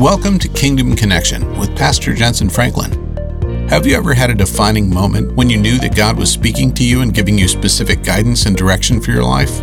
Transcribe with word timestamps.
Welcome 0.00 0.38
to 0.38 0.48
Kingdom 0.48 0.96
Connection 0.96 1.58
with 1.58 1.76
Pastor 1.76 2.14
Jentezen 2.14 2.50
Franklin. 2.50 3.68
Have 3.68 3.86
you 3.86 3.94
ever 3.94 4.14
had 4.14 4.30
a 4.30 4.34
defining 4.34 4.88
moment 4.88 5.36
when 5.36 5.50
you 5.50 5.58
knew 5.58 5.78
that 5.78 5.94
God 5.94 6.16
was 6.16 6.32
speaking 6.32 6.72
to 6.72 6.82
you 6.82 7.02
and 7.02 7.12
giving 7.12 7.36
you 7.36 7.46
specific 7.46 8.02
guidance 8.02 8.46
and 8.46 8.56
direction 8.56 9.02
for 9.02 9.10
your 9.10 9.24
life? 9.24 9.60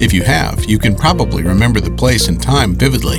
If 0.00 0.12
you 0.12 0.22
have, 0.22 0.66
you 0.66 0.78
can 0.78 0.94
probably 0.94 1.42
remember 1.42 1.80
the 1.80 1.90
place 1.90 2.28
and 2.28 2.40
time 2.40 2.76
vividly. 2.76 3.18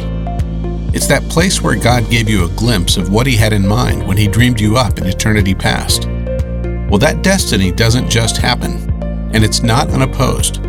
It's 0.94 1.08
that 1.08 1.30
place 1.30 1.62
where 1.62 1.76
God 1.76 2.10
gave 2.10 2.30
you 2.30 2.46
a 2.46 2.56
glimpse 2.56 2.96
of 2.96 3.12
what 3.12 3.28
He 3.28 3.36
had 3.36 3.52
in 3.52 3.68
mind 3.68 4.08
when 4.08 4.16
He 4.16 4.30
dreamed 4.30 4.62
you 4.62 4.78
up 4.78 5.00
in 5.00 5.06
eternity 5.06 5.54
past. 5.54 6.06
Well, 6.06 7.00
that 7.00 7.24
destiny 7.24 7.74
doesn't 7.74 8.10
just 8.10 8.38
happen, 8.38 8.90
and 9.34 9.44
it's 9.44 9.64
not 9.64 9.90
unopposed 9.90 10.66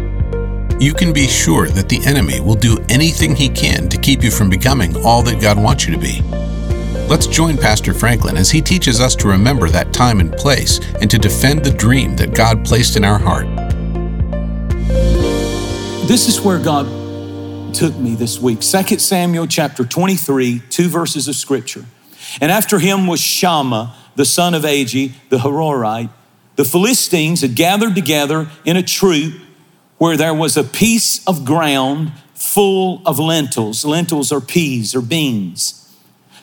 you 0.81 0.95
can 0.95 1.13
be 1.13 1.27
sure 1.27 1.67
that 1.69 1.89
the 1.89 2.01
enemy 2.07 2.41
will 2.41 2.55
do 2.55 2.79
anything 2.89 3.35
he 3.35 3.49
can 3.49 3.89
to 3.89 3.97
keep 3.97 4.23
you 4.23 4.31
from 4.31 4.49
becoming 4.49 5.05
all 5.05 5.23
that 5.25 5.41
God 5.41 5.59
wants 5.59 5.87
you 5.87 5.93
to 5.93 6.01
be. 6.01 6.23
Let's 7.09 7.27
join 7.27 7.57
Pastor 7.57 7.93
Franklin 7.93 8.37
as 8.37 8.51
he 8.51 8.63
teaches 8.63 9.01
us 9.01 9.17
to 9.17 9.29
remember 9.29 9.69
that 9.71 9.93
time 9.93 10.21
and 10.21 10.33
place 10.33 10.79
and 11.01 11.11
to 11.11 11.19
defend 11.19 11.65
the 11.65 11.73
dream 11.73 12.15
that 12.17 12.33
God 12.33 12.65
placed 12.65 12.97
in 12.97 13.05
our 13.05 13.19
heart. 13.19 13.47
This 16.07 16.29
is 16.29 16.41
where 16.41 16.61
God 16.61 17.75
took 17.75 17.97
me 17.97 18.15
this 18.15 18.39
week. 18.41 18.61
2 18.61 18.99
Samuel 18.99 19.49
chapter 19.49 19.85
23, 19.85 20.63
two 20.71 20.89
verses 20.89 21.27
of 21.27 21.35
scripture. 21.35 21.87
And 22.41 22.53
after 22.53 22.79
him 22.79 23.09
was 23.09 23.21
Shammah, 23.21 23.95
the 24.15 24.25
son 24.25 24.55
of 24.55 24.63
Agee, 24.63 25.13
the 25.29 25.39
Hararite. 25.39 26.11
The 26.55 26.65
Philistines 26.65 27.41
had 27.41 27.57
gathered 27.57 27.95
together 27.95 28.49
in 28.65 28.77
a 28.77 28.83
troop 28.83 29.35
where 29.99 30.17
there 30.17 30.35
was 30.35 30.57
a 30.57 30.65
piece 30.65 31.25
of 31.27 31.45
ground 31.45 32.13
full 32.35 33.03
of 33.05 33.19
lentils. 33.19 33.85
Lentils 33.85 34.33
are 34.33 34.41
peas 34.41 34.95
or 34.95 35.01
beans. 35.01 35.75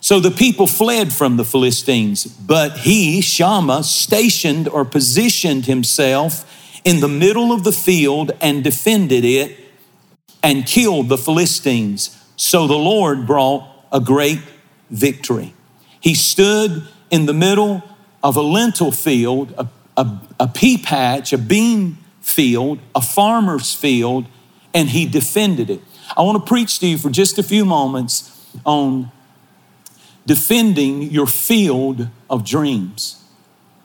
So 0.02 0.20
the 0.20 0.30
people 0.30 0.68
fled 0.68 1.12
from 1.12 1.38
the 1.38 1.46
Philistines, 1.46 2.26
but 2.26 2.80
he, 2.80 3.22
Shammah, 3.22 3.84
stationed 3.84 4.68
or 4.68 4.86
positioned 4.86 5.66
himself 5.66 6.46
in 6.84 7.00
the 7.00 7.08
middle 7.08 7.52
of 7.52 7.64
the 7.64 7.72
field 7.72 8.32
and 8.40 8.64
defended 8.64 9.26
it 9.26 9.58
and 10.44 10.68
killed 10.68 11.10
the 11.10 11.18
Philistines. 11.18 12.16
So 12.36 12.68
the 12.68 12.76
Lord 12.76 13.26
brought 13.26 13.68
a 13.92 14.00
great 14.00 14.42
victory. 14.92 15.56
He 16.00 16.14
stood 16.14 16.84
in 17.10 17.26
the 17.26 17.34
middle 17.34 17.82
of 18.22 18.36
a 18.36 18.42
lentil 18.42 18.92
field, 18.92 19.56
a, 19.58 19.68
a, 19.98 20.22
a 20.42 20.48
pea 20.48 20.78
patch, 20.78 21.34
a 21.34 21.38
bean 21.40 21.98
field, 22.26 22.80
a 22.96 23.02
farmer's 23.02 23.72
field, 23.72 24.26
and 24.74 24.90
he 24.90 25.06
defended 25.06 25.70
it. 25.70 25.80
I 26.18 26.24
want 26.24 26.44
to 26.44 26.46
preach 26.46 26.80
to 26.80 26.88
you 26.88 26.98
for 26.98 27.12
just 27.12 27.38
a 27.38 27.44
few 27.44 27.64
moments 27.66 28.50
on 28.66 29.12
defending 30.26 31.04
your 31.04 31.28
field 31.28 32.08
of 32.28 32.44
dreams. 32.44 33.24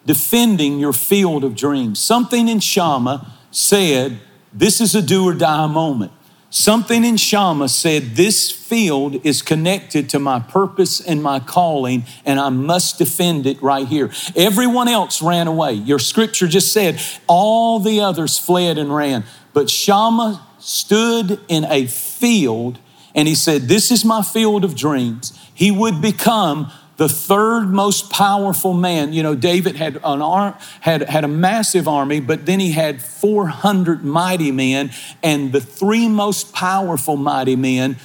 Defending 0.07 0.81
your 0.81 0.95
field 0.95 1.45
of 1.45 1.55
dreams. 1.55 2.03
Something 2.03 2.49
in 2.49 2.61
Shammah 2.61 3.31
said, 3.51 4.19
This 4.55 4.81
is 4.81 4.95
a 4.95 5.03
do 5.03 5.29
or 5.29 5.35
die 5.35 5.67
moment. 5.67 6.13
Something 6.51 7.05
in 7.05 7.17
Shammah 7.17 7.69
said, 7.69 8.17
This 8.17 8.51
field 8.51 9.25
is 9.25 9.41
connected 9.41 10.09
to 10.11 10.19
my 10.19 10.41
purpose 10.41 11.01
and 11.01 11.23
my 11.23 11.39
calling, 11.39 12.05
and 12.25 12.41
I 12.41 12.49
must 12.49 12.99
defend 12.99 13.47
it 13.47 13.63
right 13.63 13.87
here. 13.87 14.11
Everyone 14.35 14.89
else 14.89 15.23
ran 15.23 15.47
away. 15.47 15.75
Your 15.75 16.01
scripture 16.01 16.49
just 16.49 16.73
said, 16.73 17.01
All 17.29 17.79
the 17.79 18.01
others 18.01 18.37
fled 18.37 18.79
and 18.79 18.95
ran. 18.95 19.25
But 19.53 19.71
Shammah 19.71 20.45
stood 20.59 21.41
in 21.49 21.65
a 21.67 21.87
field 21.87 22.81
and 23.15 23.29
he 23.29 23.35
said, 23.37 23.63
This 23.63 23.93
is 23.93 24.05
my 24.05 24.23
field 24.23 24.65
of 24.65 24.75
dreams. 24.75 25.37
He 25.55 25.71
would 25.71 26.01
become 26.01 26.73
the 27.01 27.09
third 27.09 27.71
most 27.71 28.11
powerful 28.11 28.75
man. 28.75 29.15
You 29.15 29.23
know, 29.23 29.35
David 29.35 29.75
had 29.75 29.97
an 30.05 30.21
arm, 30.21 30.55
had, 30.81 31.09
had 31.09 31.25
a 31.25 31.29
massive 31.29 31.89
army, 31.89 32.21
but 32.21 32.45
then 32.45 32.61
he 32.61 32.73
had 32.73 33.01
400 33.01 34.05
mighty 34.05 34.53
men, 34.53 34.91
and 35.23 35.51
the 35.51 35.63
three 35.63 36.09
most 36.09 36.53
powerful 36.53 37.17
mighty 37.17 37.57
men, 37.57 37.97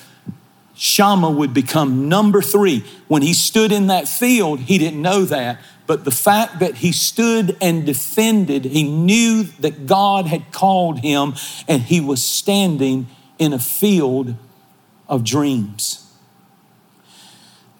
Shammah 0.76 1.32
would 1.32 1.54
become 1.54 2.08
number 2.08 2.42
three. 2.42 2.86
When 3.10 3.22
he 3.22 3.34
stood 3.34 3.74
in 3.74 3.88
that 3.88 4.08
field, 4.08 4.62
he 4.62 4.78
didn't 4.78 5.02
know 5.02 5.26
that, 5.26 5.60
but 5.88 6.06
the 6.06 6.12
fact 6.12 6.60
that 6.60 6.76
he 6.76 6.94
stood 6.94 7.58
and 7.60 7.86
defended, 7.86 8.64
he 8.64 8.84
knew 8.84 9.44
that 9.60 9.88
God 9.88 10.26
had 10.26 10.54
called 10.54 11.00
him, 11.00 11.34
and 11.68 11.82
he 11.82 12.00
was 12.00 12.24
standing 12.24 13.08
in 13.40 13.52
a 13.52 13.60
field 13.60 14.36
of 15.10 15.26
dreams. 15.26 16.05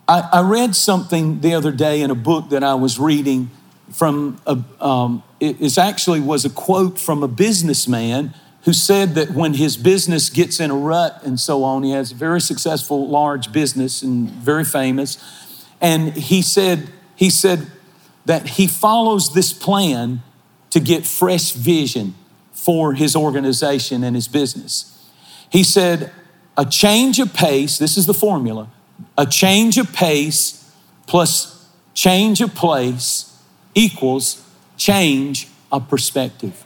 I, 0.08 0.30
I, 0.34 0.42
read 0.42 0.76
something 0.76 1.42
the 1.42 1.56
other 1.56 1.72
day 1.72 2.02
in 2.02 2.12
a 2.12 2.16
book 2.16 2.50
that 2.50 2.64
I 2.64 2.76
was 2.76 3.00
reading 3.00 3.50
from, 3.92 4.40
a, 4.46 4.60
um, 4.80 5.24
it 5.40 5.78
actually 5.78 6.20
was 6.20 6.46
a 6.46 6.50
quote 6.50 7.00
from 7.00 7.24
a 7.24 7.28
businessman 7.28 8.34
who 8.66 8.74
said 8.74 9.16
that 9.16 9.32
when 9.32 9.54
his 9.54 9.78
business 9.78 10.30
gets 10.30 10.60
in 10.60 10.72
a 10.72 10.76
rut 10.76 11.22
and 11.24 11.40
so 11.40 11.64
on, 11.64 11.84
he 11.84 11.92
has 11.92 12.12
a 12.12 12.16
very 12.16 12.42
successful, 12.42 13.08
large 13.08 13.52
business 13.52 14.02
and 14.02 14.30
very 14.30 14.64
famous. 14.64 15.18
And 15.82 16.14
he 16.14 16.42
said, 16.42 16.90
he 17.16 17.30
said 17.30 17.68
that 18.26 18.50
he 18.50 18.68
follows 18.68 19.34
this 19.34 19.54
plan 19.54 20.24
to 20.72 20.80
get 20.80 21.06
fresh 21.06 21.52
vision 21.52 22.16
for 22.52 22.94
his 22.94 23.16
organization 23.16 24.04
and 24.04 24.16
his 24.16 24.28
business. 24.28 24.92
He 25.50 25.64
said, 25.64 26.12
a 26.58 26.66
change 26.66 27.20
of 27.20 27.34
pace, 27.34 27.78
this 27.78 27.98
is 27.98 28.08
the 28.08 28.14
formula, 28.14 28.70
a 29.18 29.26
change 29.26 29.78
of 29.78 29.92
pace 29.94 30.72
plus 31.08 31.70
change 31.94 32.42
of 32.42 32.54
place 32.54 33.38
equals 33.74 34.44
change 34.78 35.48
of 35.72 35.88
perspective. 35.90 36.66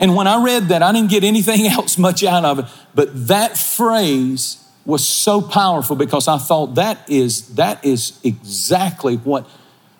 And 0.00 0.14
when 0.14 0.26
I 0.26 0.42
read 0.42 0.68
that, 0.68 0.82
I 0.82 0.92
didn't 0.92 1.10
get 1.10 1.24
anything 1.24 1.66
else 1.66 1.98
much 1.98 2.22
out 2.24 2.44
of 2.44 2.60
it, 2.60 2.64
but 2.94 3.28
that 3.28 3.56
phrase 3.56 4.64
was 4.84 5.06
so 5.06 5.42
powerful 5.42 5.96
because 5.96 6.28
I 6.28 6.38
thought 6.38 6.76
that 6.76 6.98
is 7.10 7.54
that 7.56 7.84
is 7.84 8.18
exactly 8.24 9.16
what 9.16 9.46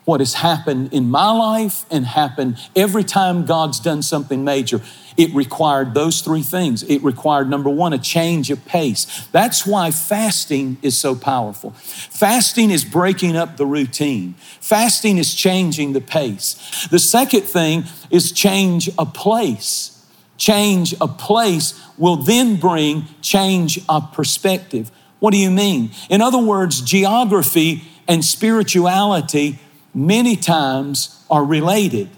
what 0.09 0.21
has 0.21 0.33
happened 0.33 0.91
in 0.91 1.11
my 1.11 1.31
life 1.31 1.85
and 1.91 2.07
happened 2.07 2.57
every 2.75 3.05
time 3.05 3.45
God's 3.45 3.79
done 3.79 4.01
something 4.01 4.43
major. 4.43 4.81
It 5.19 5.35
required 5.35 5.93
those 5.93 6.23
three 6.23 6.41
things. 6.41 6.83
It 6.85 7.03
required, 7.03 7.51
number 7.51 7.69
one, 7.69 7.93
a 7.93 7.99
change 7.99 8.51
of 8.51 8.65
pace. 8.65 9.29
That's 9.33 9.67
why 9.67 9.91
fasting 9.91 10.79
is 10.81 10.97
so 10.97 11.15
powerful. 11.15 11.73
Fasting 11.73 12.71
is 12.71 12.87
breaking 12.87 13.37
up 13.37 13.59
the 13.59 13.67
routine, 13.67 14.33
fasting 14.39 15.19
is 15.19 15.35
changing 15.35 15.93
the 15.93 16.01
pace. 16.01 16.87
The 16.91 16.99
second 16.99 17.43
thing 17.43 17.85
is 18.11 18.33
change 18.33 18.89
a 18.97 19.05
place. 19.05 19.95
Change 20.39 20.95
a 21.03 21.09
place 21.09 21.79
will 21.99 22.17
then 22.17 22.57
bring 22.57 23.05
change 23.21 23.79
of 23.91 24.11
perspective. 24.15 24.91
What 25.19 25.33
do 25.33 25.39
you 25.39 25.51
mean? 25.51 25.91
In 26.09 26.23
other 26.23 26.39
words, 26.39 26.81
geography 26.81 27.83
and 28.07 28.25
spirituality 28.25 29.59
many 29.95 30.37
times 30.37 31.25
are 31.31 31.45
related. 31.45 32.09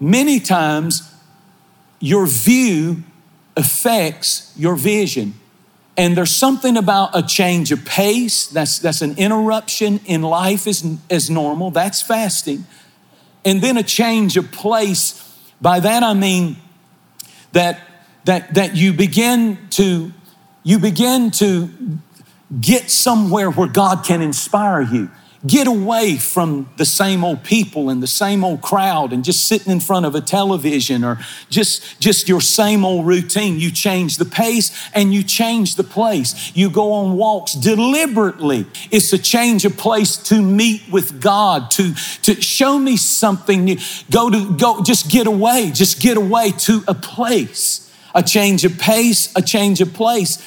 Many 0.00 0.40
times, 0.40 1.12
your 2.00 2.26
view 2.26 3.02
affects 3.56 4.52
your 4.56 4.76
vision. 4.76 5.34
And 5.96 6.16
there's 6.16 6.34
something 6.34 6.76
about 6.76 7.10
a 7.14 7.22
change 7.22 7.72
of 7.72 7.84
pace, 7.84 8.46
that's, 8.46 8.78
that's 8.78 9.02
an 9.02 9.16
interruption 9.18 10.00
in 10.06 10.22
life 10.22 10.68
is, 10.68 10.84
is 11.08 11.28
normal, 11.28 11.72
that's 11.72 12.00
fasting. 12.00 12.66
And 13.44 13.60
then 13.60 13.76
a 13.76 13.82
change 13.82 14.36
of 14.36 14.52
place, 14.52 15.24
by 15.60 15.80
that 15.80 16.04
I 16.04 16.14
mean 16.14 16.56
that, 17.52 17.80
that, 18.26 18.54
that 18.54 18.76
you 18.76 18.92
begin 18.92 19.58
to 19.70 20.12
you 20.68 20.78
begin 20.78 21.30
to 21.30 21.70
get 22.60 22.90
somewhere 22.90 23.50
where 23.50 23.68
God 23.68 24.04
can 24.04 24.20
inspire 24.20 24.82
you. 24.82 25.10
Get 25.46 25.68
away 25.68 26.16
from 26.16 26.68
the 26.78 26.84
same 26.84 27.22
old 27.22 27.44
people 27.44 27.90
and 27.90 28.02
the 28.02 28.08
same 28.08 28.42
old 28.42 28.60
crowd 28.60 29.12
and 29.12 29.24
just 29.24 29.46
sitting 29.46 29.70
in 29.70 29.78
front 29.78 30.04
of 30.04 30.16
a 30.16 30.20
television 30.20 31.04
or 31.04 31.20
just, 31.48 32.00
just 32.00 32.28
your 32.28 32.40
same 32.40 32.84
old 32.84 33.06
routine. 33.06 33.60
You 33.60 33.70
change 33.70 34.16
the 34.16 34.24
pace 34.24 34.72
and 34.94 35.14
you 35.14 35.22
change 35.22 35.76
the 35.76 35.84
place. 35.84 36.50
You 36.56 36.70
go 36.70 36.90
on 36.90 37.16
walks 37.16 37.52
deliberately. 37.52 38.66
It's 38.90 39.12
a 39.12 39.18
change 39.18 39.64
of 39.64 39.76
place 39.76 40.16
to 40.24 40.42
meet 40.42 40.82
with 40.90 41.20
God, 41.20 41.70
to, 41.72 41.94
to 42.22 42.42
show 42.42 42.76
me 42.76 42.96
something 42.96 43.64
new. 43.64 43.76
Go 44.10 44.30
to, 44.30 44.56
go, 44.56 44.82
just 44.82 45.08
get 45.08 45.28
away, 45.28 45.70
just 45.72 46.00
get 46.00 46.16
away 46.16 46.50
to 46.58 46.82
a 46.88 46.94
place. 46.94 47.84
A 48.12 48.22
change 48.24 48.64
of 48.64 48.76
pace, 48.78 49.32
a 49.36 49.42
change 49.42 49.80
of 49.80 49.94
place. 49.94 50.42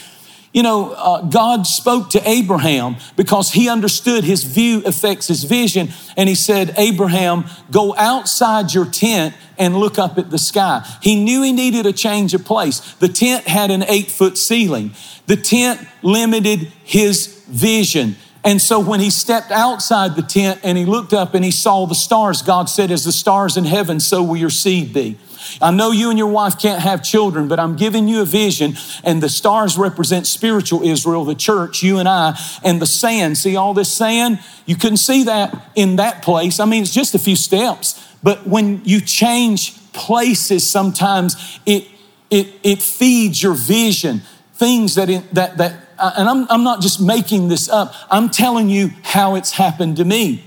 You 0.53 0.63
know, 0.63 0.91
uh, 0.91 1.21
God 1.21 1.65
spoke 1.65 2.09
to 2.09 2.29
Abraham 2.29 2.97
because 3.15 3.53
he 3.53 3.69
understood 3.69 4.25
his 4.25 4.43
view 4.43 4.83
affects 4.85 5.27
his 5.27 5.45
vision. 5.45 5.89
And 6.17 6.27
he 6.27 6.35
said, 6.35 6.73
Abraham, 6.77 7.45
go 7.71 7.95
outside 7.95 8.73
your 8.73 8.85
tent 8.85 9.33
and 9.57 9.77
look 9.77 9.97
up 9.97 10.17
at 10.17 10.29
the 10.29 10.37
sky. 10.37 10.85
He 11.01 11.23
knew 11.23 11.41
he 11.41 11.53
needed 11.53 11.85
a 11.85 11.93
change 11.93 12.33
of 12.33 12.43
place. 12.43 12.79
The 12.95 13.07
tent 13.07 13.47
had 13.47 13.71
an 13.71 13.83
eight 13.83 14.11
foot 14.11 14.37
ceiling, 14.37 14.91
the 15.25 15.37
tent 15.37 15.87
limited 16.01 16.71
his 16.83 17.45
vision. 17.47 18.17
And 18.43 18.61
so 18.61 18.79
when 18.79 18.99
he 18.99 19.11
stepped 19.11 19.51
outside 19.51 20.15
the 20.15 20.23
tent 20.23 20.61
and 20.63 20.77
he 20.77 20.83
looked 20.83 21.13
up 21.13 21.35
and 21.35 21.45
he 21.45 21.51
saw 21.51 21.85
the 21.85 21.95
stars, 21.95 22.41
God 22.41 22.69
said, 22.69 22.91
As 22.91 23.03
the 23.05 23.11
stars 23.11 23.55
in 23.55 23.65
heaven, 23.65 23.99
so 23.99 24.23
will 24.23 24.37
your 24.37 24.49
seed 24.49 24.93
be. 24.93 25.17
I 25.61 25.71
know 25.71 25.91
you 25.91 26.09
and 26.09 26.17
your 26.17 26.27
wife 26.27 26.59
can't 26.59 26.81
have 26.81 27.03
children, 27.03 27.47
but 27.47 27.59
I'm 27.59 27.75
giving 27.75 28.07
you 28.07 28.21
a 28.21 28.25
vision, 28.25 28.75
and 29.03 29.21
the 29.21 29.29
stars 29.29 29.77
represent 29.77 30.27
spiritual 30.27 30.83
Israel, 30.83 31.25
the 31.25 31.35
church, 31.35 31.83
you 31.83 31.97
and 31.99 32.07
I, 32.07 32.39
and 32.63 32.81
the 32.81 32.85
sand. 32.85 33.37
See 33.37 33.55
all 33.55 33.73
this 33.73 33.91
sand? 33.91 34.39
You 34.65 34.75
couldn't 34.75 34.97
see 34.97 35.23
that 35.23 35.71
in 35.75 35.97
that 35.97 36.21
place. 36.21 36.59
I 36.59 36.65
mean, 36.65 36.83
it's 36.83 36.93
just 36.93 37.15
a 37.15 37.19
few 37.19 37.35
steps. 37.35 38.07
But 38.23 38.45
when 38.47 38.81
you 38.85 39.01
change 39.01 39.75
places, 39.93 40.69
sometimes 40.69 41.59
it 41.65 41.87
it, 42.29 42.47
it 42.63 42.81
feeds 42.81 43.43
your 43.43 43.53
vision. 43.53 44.21
Things 44.53 44.95
that 44.95 45.09
it, 45.09 45.33
that 45.33 45.57
that 45.57 45.75
uh, 45.97 46.13
and 46.17 46.29
I'm, 46.29 46.47
I'm 46.49 46.63
not 46.63 46.81
just 46.81 47.01
making 47.01 47.49
this 47.49 47.69
up. 47.69 47.93
I'm 48.09 48.29
telling 48.29 48.69
you 48.69 48.91
how 49.03 49.35
it's 49.35 49.51
happened 49.51 49.97
to 49.97 50.05
me. 50.05 50.43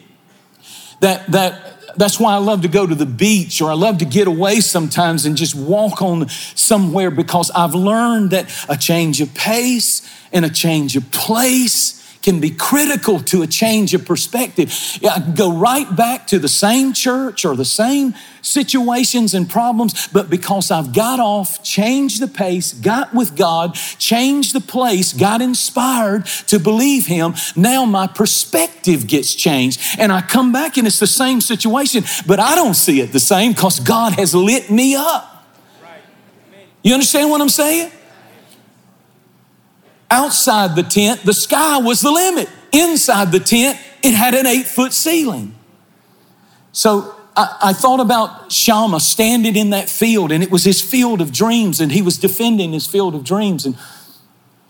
That 1.00 1.26
that 1.32 1.73
that's 1.96 2.20
why 2.20 2.34
I 2.34 2.38
love 2.38 2.62
to 2.62 2.68
go 2.68 2.86
to 2.86 2.94
the 2.94 3.06
beach 3.06 3.60
or 3.60 3.70
I 3.70 3.74
love 3.74 3.98
to 3.98 4.04
get 4.04 4.26
away 4.26 4.60
sometimes 4.60 5.26
and 5.26 5.36
just 5.36 5.54
walk 5.54 6.02
on 6.02 6.28
somewhere 6.28 7.10
because 7.10 7.50
I've 7.50 7.74
learned 7.74 8.30
that 8.30 8.50
a 8.68 8.76
change 8.76 9.20
of 9.20 9.34
pace 9.34 10.02
and 10.32 10.44
a 10.44 10.50
change 10.50 10.96
of 10.96 11.10
place 11.10 12.03
can 12.24 12.40
be 12.40 12.48
critical 12.48 13.20
to 13.20 13.42
a 13.42 13.46
change 13.46 13.92
of 13.92 14.06
perspective. 14.06 14.72
I 15.04 15.20
can 15.20 15.34
go 15.34 15.52
right 15.52 15.94
back 15.94 16.26
to 16.28 16.38
the 16.38 16.48
same 16.48 16.94
church 16.94 17.44
or 17.44 17.54
the 17.54 17.66
same 17.66 18.14
situations 18.40 19.34
and 19.34 19.48
problems, 19.48 20.08
but 20.08 20.30
because 20.30 20.70
I've 20.70 20.94
got 20.94 21.20
off, 21.20 21.62
changed 21.62 22.20
the 22.20 22.26
pace, 22.26 22.72
got 22.72 23.12
with 23.12 23.36
God, 23.36 23.74
changed 23.98 24.54
the 24.54 24.62
place, 24.62 25.12
got 25.12 25.42
inspired 25.42 26.24
to 26.48 26.58
believe 26.58 27.06
Him, 27.06 27.34
now 27.56 27.84
my 27.84 28.06
perspective 28.06 29.06
gets 29.06 29.34
changed. 29.34 29.80
And 29.98 30.10
I 30.10 30.22
come 30.22 30.50
back 30.50 30.78
and 30.78 30.86
it's 30.86 30.98
the 30.98 31.06
same 31.06 31.42
situation, 31.42 32.04
but 32.26 32.40
I 32.40 32.54
don't 32.54 32.74
see 32.74 33.02
it 33.02 33.12
the 33.12 33.20
same 33.20 33.52
because 33.52 33.80
God 33.80 34.14
has 34.14 34.34
lit 34.34 34.70
me 34.70 34.94
up. 34.94 35.30
You 36.82 36.94
understand 36.94 37.28
what 37.28 37.42
I'm 37.42 37.50
saying? 37.50 37.90
Outside 40.14 40.76
the 40.76 40.84
tent, 40.84 41.22
the 41.24 41.34
sky 41.34 41.78
was 41.78 42.00
the 42.00 42.12
limit. 42.12 42.48
Inside 42.70 43.32
the 43.32 43.40
tent, 43.40 43.80
it 44.00 44.14
had 44.14 44.32
an 44.34 44.46
eight 44.46 44.66
foot 44.66 44.92
ceiling. 44.92 45.56
So 46.70 47.16
I, 47.36 47.58
I, 47.60 47.72
thought 47.72 47.98
about 47.98 48.52
Shammah 48.52 49.00
standing 49.00 49.56
in 49.56 49.70
that 49.70 49.90
field, 49.90 50.30
and 50.30 50.40
it 50.40 50.52
was 50.52 50.62
his 50.62 50.80
field 50.80 51.20
of 51.20 51.32
dreams, 51.32 51.80
and 51.80 51.90
he 51.90 52.00
was 52.00 52.16
defending 52.16 52.72
his 52.72 52.86
field 52.86 53.16
of 53.16 53.24
dreams. 53.24 53.66
And 53.66 53.76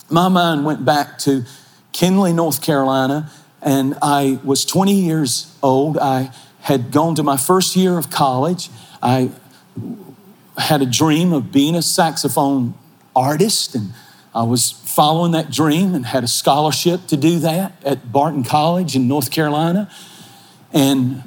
my 0.09 0.29
mind 0.29 0.65
went 0.65 0.83
back 0.83 1.19
to 1.21 1.45
Kenly, 1.93 2.35
North 2.35 2.63
Carolina, 2.63 3.31
and 3.61 3.99
I 4.01 4.39
was 4.45 4.65
20 4.65 4.95
years 4.95 5.55
old. 5.63 5.99
I 5.99 6.31
had 6.61 6.91
gone 6.91 7.17
to 7.17 7.23
my 7.23 7.37
first 7.37 7.77
year 7.77 7.99
of 7.99 8.09
college. 8.09 8.71
I 9.03 9.31
had 10.57 10.81
a 10.81 10.87
dream 10.87 11.35
of 11.35 11.53
being 11.53 11.75
a 11.75 11.83
saxophone 11.83 12.73
artist, 13.15 13.75
and 13.75 13.93
I 14.35 14.43
was 14.43 14.73
following 14.95 15.33
that 15.33 15.51
dream 15.51 15.93
and 15.93 16.07
had 16.07 16.23
a 16.23 16.29
scholarship 16.29 17.09
to 17.09 17.17
do 17.17 17.41
that 17.41 17.73
at 17.85 18.13
Barton 18.13 18.45
College 18.45 18.95
in 18.95 19.09
North 19.09 19.33
Carolina. 19.33 19.91
And 20.73 21.25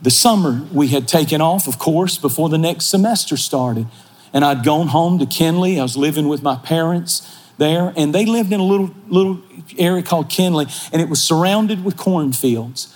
the 0.00 0.10
summer 0.12 0.64
we 0.72 0.88
had 0.88 1.08
taken 1.08 1.40
off, 1.40 1.66
of 1.66 1.76
course, 1.76 2.18
before 2.18 2.48
the 2.48 2.56
next 2.56 2.86
semester 2.86 3.36
started. 3.36 3.88
And 4.32 4.44
I'd 4.44 4.62
gone 4.62 4.88
home 4.88 5.18
to 5.18 5.26
Kenly. 5.26 5.80
I 5.80 5.82
was 5.82 5.96
living 5.96 6.28
with 6.28 6.44
my 6.44 6.54
parents 6.54 7.36
there, 7.58 7.92
and 7.96 8.14
they 8.14 8.24
lived 8.24 8.52
in 8.52 8.60
a 8.60 8.64
little, 8.64 8.94
little 9.08 9.42
area 9.76 10.04
called 10.04 10.30
Kenly, 10.30 10.66
and 10.92 11.02
it 11.02 11.08
was 11.08 11.20
surrounded 11.20 11.84
with 11.84 11.96
cornfields. 11.96 12.94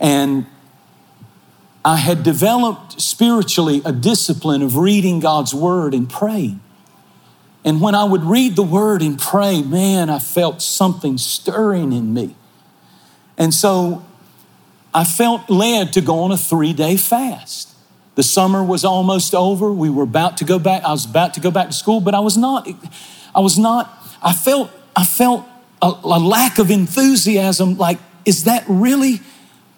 And 0.00 0.46
I 1.84 1.98
had 1.98 2.24
developed 2.24 3.00
spiritually 3.00 3.80
a 3.84 3.92
discipline 3.92 4.62
of 4.62 4.76
reading 4.76 5.20
God's 5.20 5.54
word 5.54 5.94
and 5.94 6.10
praying. 6.10 6.60
And 7.64 7.80
when 7.80 7.94
I 7.94 8.04
would 8.04 8.24
read 8.24 8.56
the 8.56 8.62
word 8.62 9.02
and 9.02 9.18
pray, 9.18 9.62
man, 9.62 10.10
I 10.10 10.18
felt 10.18 10.62
something 10.62 11.16
stirring 11.16 11.92
in 11.92 12.12
me. 12.12 12.34
And 13.38 13.54
so 13.54 14.04
I 14.92 15.04
felt 15.04 15.48
led 15.48 15.92
to 15.94 16.00
go 16.00 16.20
on 16.20 16.32
a 16.32 16.36
three 16.36 16.72
day 16.72 16.96
fast. 16.96 17.74
The 18.14 18.22
summer 18.22 18.62
was 18.62 18.84
almost 18.84 19.34
over. 19.34 19.72
We 19.72 19.88
were 19.88 20.02
about 20.02 20.36
to 20.38 20.44
go 20.44 20.58
back. 20.58 20.82
I 20.84 20.90
was 20.90 21.06
about 21.06 21.34
to 21.34 21.40
go 21.40 21.50
back 21.50 21.68
to 21.68 21.72
school, 21.72 22.00
but 22.00 22.14
I 22.14 22.20
was 22.20 22.36
not, 22.36 22.68
I 23.34 23.40
was 23.40 23.58
not, 23.58 23.90
I 24.22 24.32
felt, 24.32 24.70
I 24.94 25.04
felt 25.04 25.46
a, 25.80 25.86
a 25.86 26.18
lack 26.18 26.58
of 26.58 26.70
enthusiasm. 26.70 27.78
Like, 27.78 27.98
is 28.26 28.44
that 28.44 28.64
really 28.68 29.20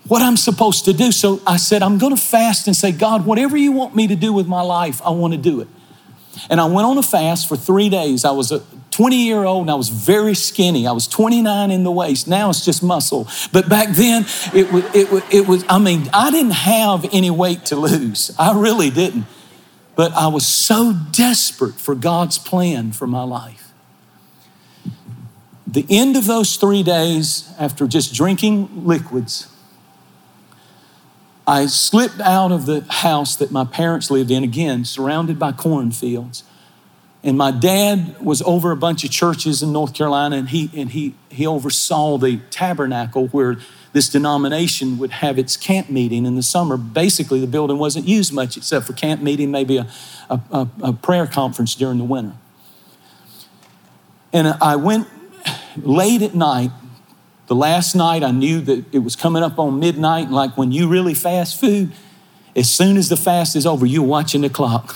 what 0.09 0.21
I'm 0.21 0.37
supposed 0.37 0.85
to 0.87 0.93
do? 0.93 1.13
So 1.13 1.41
I 1.47 1.59
said, 1.59 1.83
I'm 1.83 1.99
going 1.99 2.15
to 2.15 2.21
fast 2.21 2.67
and 2.67 2.75
say, 2.75 2.91
God, 2.91 3.25
whatever 3.25 3.57
you 3.57 3.71
want 3.71 3.95
me 3.95 4.09
to 4.09 4.17
do 4.17 4.33
with 4.33 4.49
my 4.49 4.63
life, 4.63 5.01
I 5.03 5.11
want 5.11 5.33
to 5.33 5.39
do 5.39 5.61
it. 5.61 5.69
And 6.51 6.61
I 6.61 6.67
went 6.67 6.87
on 6.87 6.99
a 6.99 7.03
fast 7.03 7.49
for 7.49 7.57
three 7.57 7.89
days. 7.89 8.25
I 8.25 8.31
was 8.31 8.53
a 8.53 8.63
20 8.91 9.25
year 9.25 9.45
old 9.45 9.63
and 9.63 9.71
I 9.71 9.75
was 9.75 9.89
very 9.89 10.35
skinny. 10.35 10.87
I 10.87 10.93
was 10.93 11.09
29 11.09 11.71
in 11.71 11.83
the 11.83 11.91
waist. 11.91 12.29
Now 12.29 12.51
it's 12.51 12.65
just 12.65 12.83
muscle. 12.83 13.29
But 13.53 13.69
back 13.69 13.89
then, 13.91 14.25
it 14.55 14.71
was, 14.73 14.85
it 14.95 15.11
was, 15.11 15.23
it 15.31 15.49
was 15.49 15.65
I 15.69 15.79
mean, 15.79 16.09
I 16.13 16.31
didn't 16.31 16.53
have 16.53 17.05
any 17.13 17.31
weight 17.31 17.67
to 17.67 17.77
lose. 17.77 18.35
I 18.39 18.59
really 18.59 18.91
didn't. 18.91 19.27
But 19.97 20.13
I 20.13 20.29
was 20.29 20.47
so 20.47 20.95
desperate 21.13 21.75
for 21.75 21.95
God's 21.95 22.39
plan 22.39 22.93
for 22.93 23.07
my 23.07 23.23
life. 23.23 23.73
The 25.67 25.87
end 25.91 26.17
of 26.17 26.27
those 26.27 26.57
three 26.57 26.85
days, 26.85 27.53
after 27.59 27.87
just 27.89 28.15
drinking 28.15 28.87
liquids, 28.87 29.49
I 31.46 31.67
slipped 31.67 32.20
out 32.20 32.52
of 32.52 32.67
the 32.67 32.85
house 32.88 33.37
that 33.37 33.50
my 33.50 33.64
parents 33.64 34.11
lived 34.11 34.31
in, 34.31 34.43
again, 34.43 34.85
surrounded 34.85 35.38
by 35.38 35.52
cornfields. 35.52 36.43
And 37.23 37.38
my 37.38 37.50
dad 37.50 38.20
was 38.20 38.43
over 38.43 38.70
a 38.70 38.76
bunch 38.76 39.05
of 39.05 39.11
churches 39.11 39.62
in 39.62 39.73
North 39.73 39.94
Carolina, 39.94 40.37
and 40.37 40.49
he, 40.50 40.70
and 40.75 40.91
he, 40.91 41.14
he 41.31 41.46
oversaw 41.46 42.19
the 42.19 42.38
tabernacle 42.50 43.29
where 43.29 43.56
this 43.93 44.08
denomination 44.08 44.99
would 44.99 45.11
have 45.11 45.38
its 45.38 45.56
camp 45.56 45.88
meeting 45.88 46.26
in 46.26 46.35
the 46.35 46.43
summer. 46.43 46.76
Basically, 46.76 47.41
the 47.41 47.47
building 47.47 47.79
wasn't 47.79 48.08
used 48.08 48.32
much 48.32 48.56
except 48.56 48.87
for 48.87 48.93
camp 48.93 49.23
meeting, 49.23 49.50
maybe 49.50 49.76
a, 49.79 49.87
a, 50.29 50.40
a, 50.50 50.69
a 50.82 50.93
prayer 50.93 51.26
conference 51.26 51.75
during 51.75 51.99
the 51.99 52.05
winter. 52.05 52.35
And 54.32 54.49
I 54.49 54.76
went 54.76 55.08
late 55.76 56.23
at 56.23 56.35
night 56.35 56.73
the 57.46 57.55
last 57.55 57.95
night, 57.95 58.23
I 58.23 58.30
knew 58.30 58.61
that 58.62 58.95
it 58.95 59.00
was 59.00 59.16
coming 59.16 59.42
up 59.42 59.59
on 59.59 59.78
midnight, 59.78 60.30
like 60.30 60.57
when 60.57 60.73
you 60.73 60.88
really 60.88 61.14
fast 61.14 61.61
food, 61.61 61.92
as 62.57 62.71
soon 62.71 62.97
as 62.97 63.09
the 63.09 63.16
fast 63.16 63.54
is 63.57 63.66
over, 63.66 63.85
you're 63.85 64.02
watching 64.02 64.40
the 64.40 64.49
clock. 64.49 64.95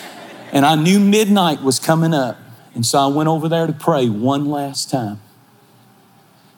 and 0.52 0.66
I 0.66 0.74
knew 0.74 1.00
midnight 1.00 1.62
was 1.62 1.78
coming 1.78 2.12
up. 2.12 2.36
And 2.74 2.84
so 2.84 2.98
I 2.98 3.06
went 3.06 3.28
over 3.28 3.48
there 3.48 3.66
to 3.66 3.72
pray 3.72 4.08
one 4.08 4.46
last 4.46 4.90
time. 4.90 5.20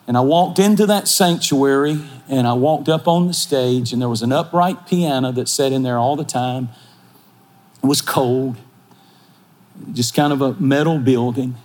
And 0.07 0.17
I 0.17 0.21
walked 0.21 0.59
into 0.59 0.85
that 0.87 1.07
sanctuary 1.07 2.01
and 2.27 2.47
I 2.47 2.53
walked 2.53 2.89
up 2.89 3.07
on 3.07 3.27
the 3.27 3.33
stage, 3.33 3.91
and 3.91 4.01
there 4.01 4.09
was 4.09 4.21
an 4.21 4.31
upright 4.31 4.87
piano 4.87 5.31
that 5.33 5.49
sat 5.49 5.71
in 5.71 5.83
there 5.83 5.97
all 5.97 6.15
the 6.15 6.23
time. 6.23 6.69
It 7.83 7.87
was 7.87 8.01
cold, 8.01 8.57
just 9.91 10.13
kind 10.13 10.31
of 10.31 10.41
a 10.41 10.53
metal 10.53 10.97
building. 10.97 11.55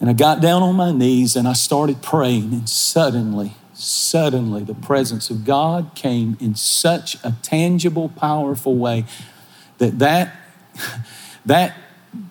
And 0.00 0.08
I 0.08 0.12
got 0.12 0.40
down 0.40 0.62
on 0.62 0.76
my 0.76 0.92
knees 0.92 1.34
and 1.34 1.48
I 1.48 1.54
started 1.54 2.02
praying, 2.02 2.52
and 2.52 2.68
suddenly, 2.68 3.54
suddenly, 3.74 4.62
the 4.62 4.74
presence 4.74 5.30
of 5.30 5.44
God 5.44 5.92
came 5.94 6.36
in 6.40 6.54
such 6.54 7.16
a 7.24 7.34
tangible, 7.42 8.08
powerful 8.08 8.76
way 8.76 9.04
that 9.78 9.98
that, 9.98 10.36
that 11.46 11.74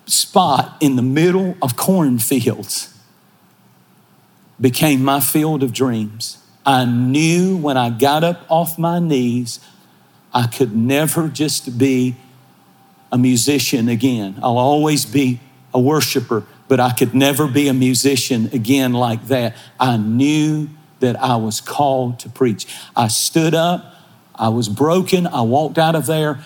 spot 0.06 0.78
in 0.80 0.96
the 0.96 1.02
middle 1.02 1.58
of 1.62 1.76
cornfields 1.76 2.94
became 4.60 5.04
my 5.04 5.20
field 5.20 5.62
of 5.62 5.74
dreams. 5.74 6.38
I 6.66 6.86
knew 6.86 7.58
when 7.58 7.78
I 7.78 7.90
got 7.90 8.24
up 8.24 8.46
off 8.50 8.78
my 8.78 9.00
knees, 9.00 9.60
I 10.34 10.48
could 10.48 10.76
never 10.76 11.30
just 11.30 11.78
be 11.78 12.16
a 13.12 13.18
musician 13.18 13.88
again. 13.88 14.38
I'll 14.42 14.58
always 14.58 15.06
be 15.06 15.40
a 15.74 15.80
worshiper 15.80 16.46
but 16.68 16.80
I 16.80 16.92
could 16.92 17.14
never 17.14 17.48
be 17.48 17.68
a 17.68 17.74
musician 17.74 18.50
again 18.54 18.94
like 18.94 19.28
that. 19.28 19.56
I 19.80 19.98
knew 19.98 20.70
that 21.00 21.22
I 21.22 21.36
was 21.36 21.62
called 21.62 22.20
to 22.20 22.30
preach. 22.30 22.68
I 22.96 23.08
stood 23.08 23.54
up, 23.54 23.96
I 24.36 24.50
was 24.50 24.70
broken, 24.70 25.28
I 25.28 25.42
walked 25.42 25.78
out 25.78 25.96
of 25.96 26.06
there, 26.06 26.40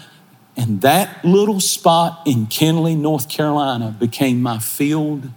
and 0.58 0.82
that 0.82 1.24
little 1.24 1.60
spot 1.60 2.22
in 2.25 2.48
Kenly, 2.48 2.96
North 2.96 3.30
Carolina 3.30 3.96
became 3.98 4.42
my 4.42 4.60
field 4.60 5.30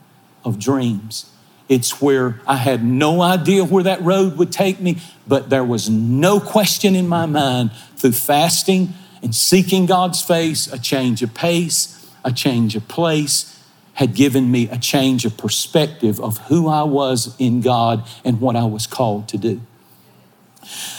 of 0.45 0.59
dreams. 0.59 1.31
It's 1.69 2.03
where 2.03 2.41
I 2.47 2.57
had 2.57 2.85
no 2.85 3.23
idea 3.23 3.65
where 3.65 3.85
that 3.85 4.03
road 4.03 4.37
would 4.37 4.53
take 4.53 4.81
me, 4.81 4.99
but 5.27 5.49
there 5.49 5.65
was 5.65 5.89
no 5.89 6.41
question 6.41 6.95
in 6.95 7.09
my 7.09 7.27
mind 7.27 7.73
through 7.97 8.13
fasting 8.13 8.93
and 9.23 9.35
seeking 9.35 9.87
God's 9.87 10.21
face, 10.21 10.71
a 10.71 10.79
change 10.79 11.23
of 11.23 11.33
pace, 11.33 12.07
a 12.23 12.33
change 12.33 12.77
of 12.77 12.87
place, 12.89 13.54
had 13.95 14.15
given 14.15 14.51
me 14.51 14.69
a 14.69 14.79
change 14.79 15.25
of 15.25 15.37
perspective 15.37 16.21
of 16.21 16.39
who 16.49 16.69
I 16.69 16.83
was 16.83 17.35
in 17.39 17.61
God 17.61 18.07
and 18.25 18.41
what 18.41 18.57
I 18.57 18.65
was 18.65 18.87
called 18.87 19.29
to 19.29 19.39
do. 19.39 19.61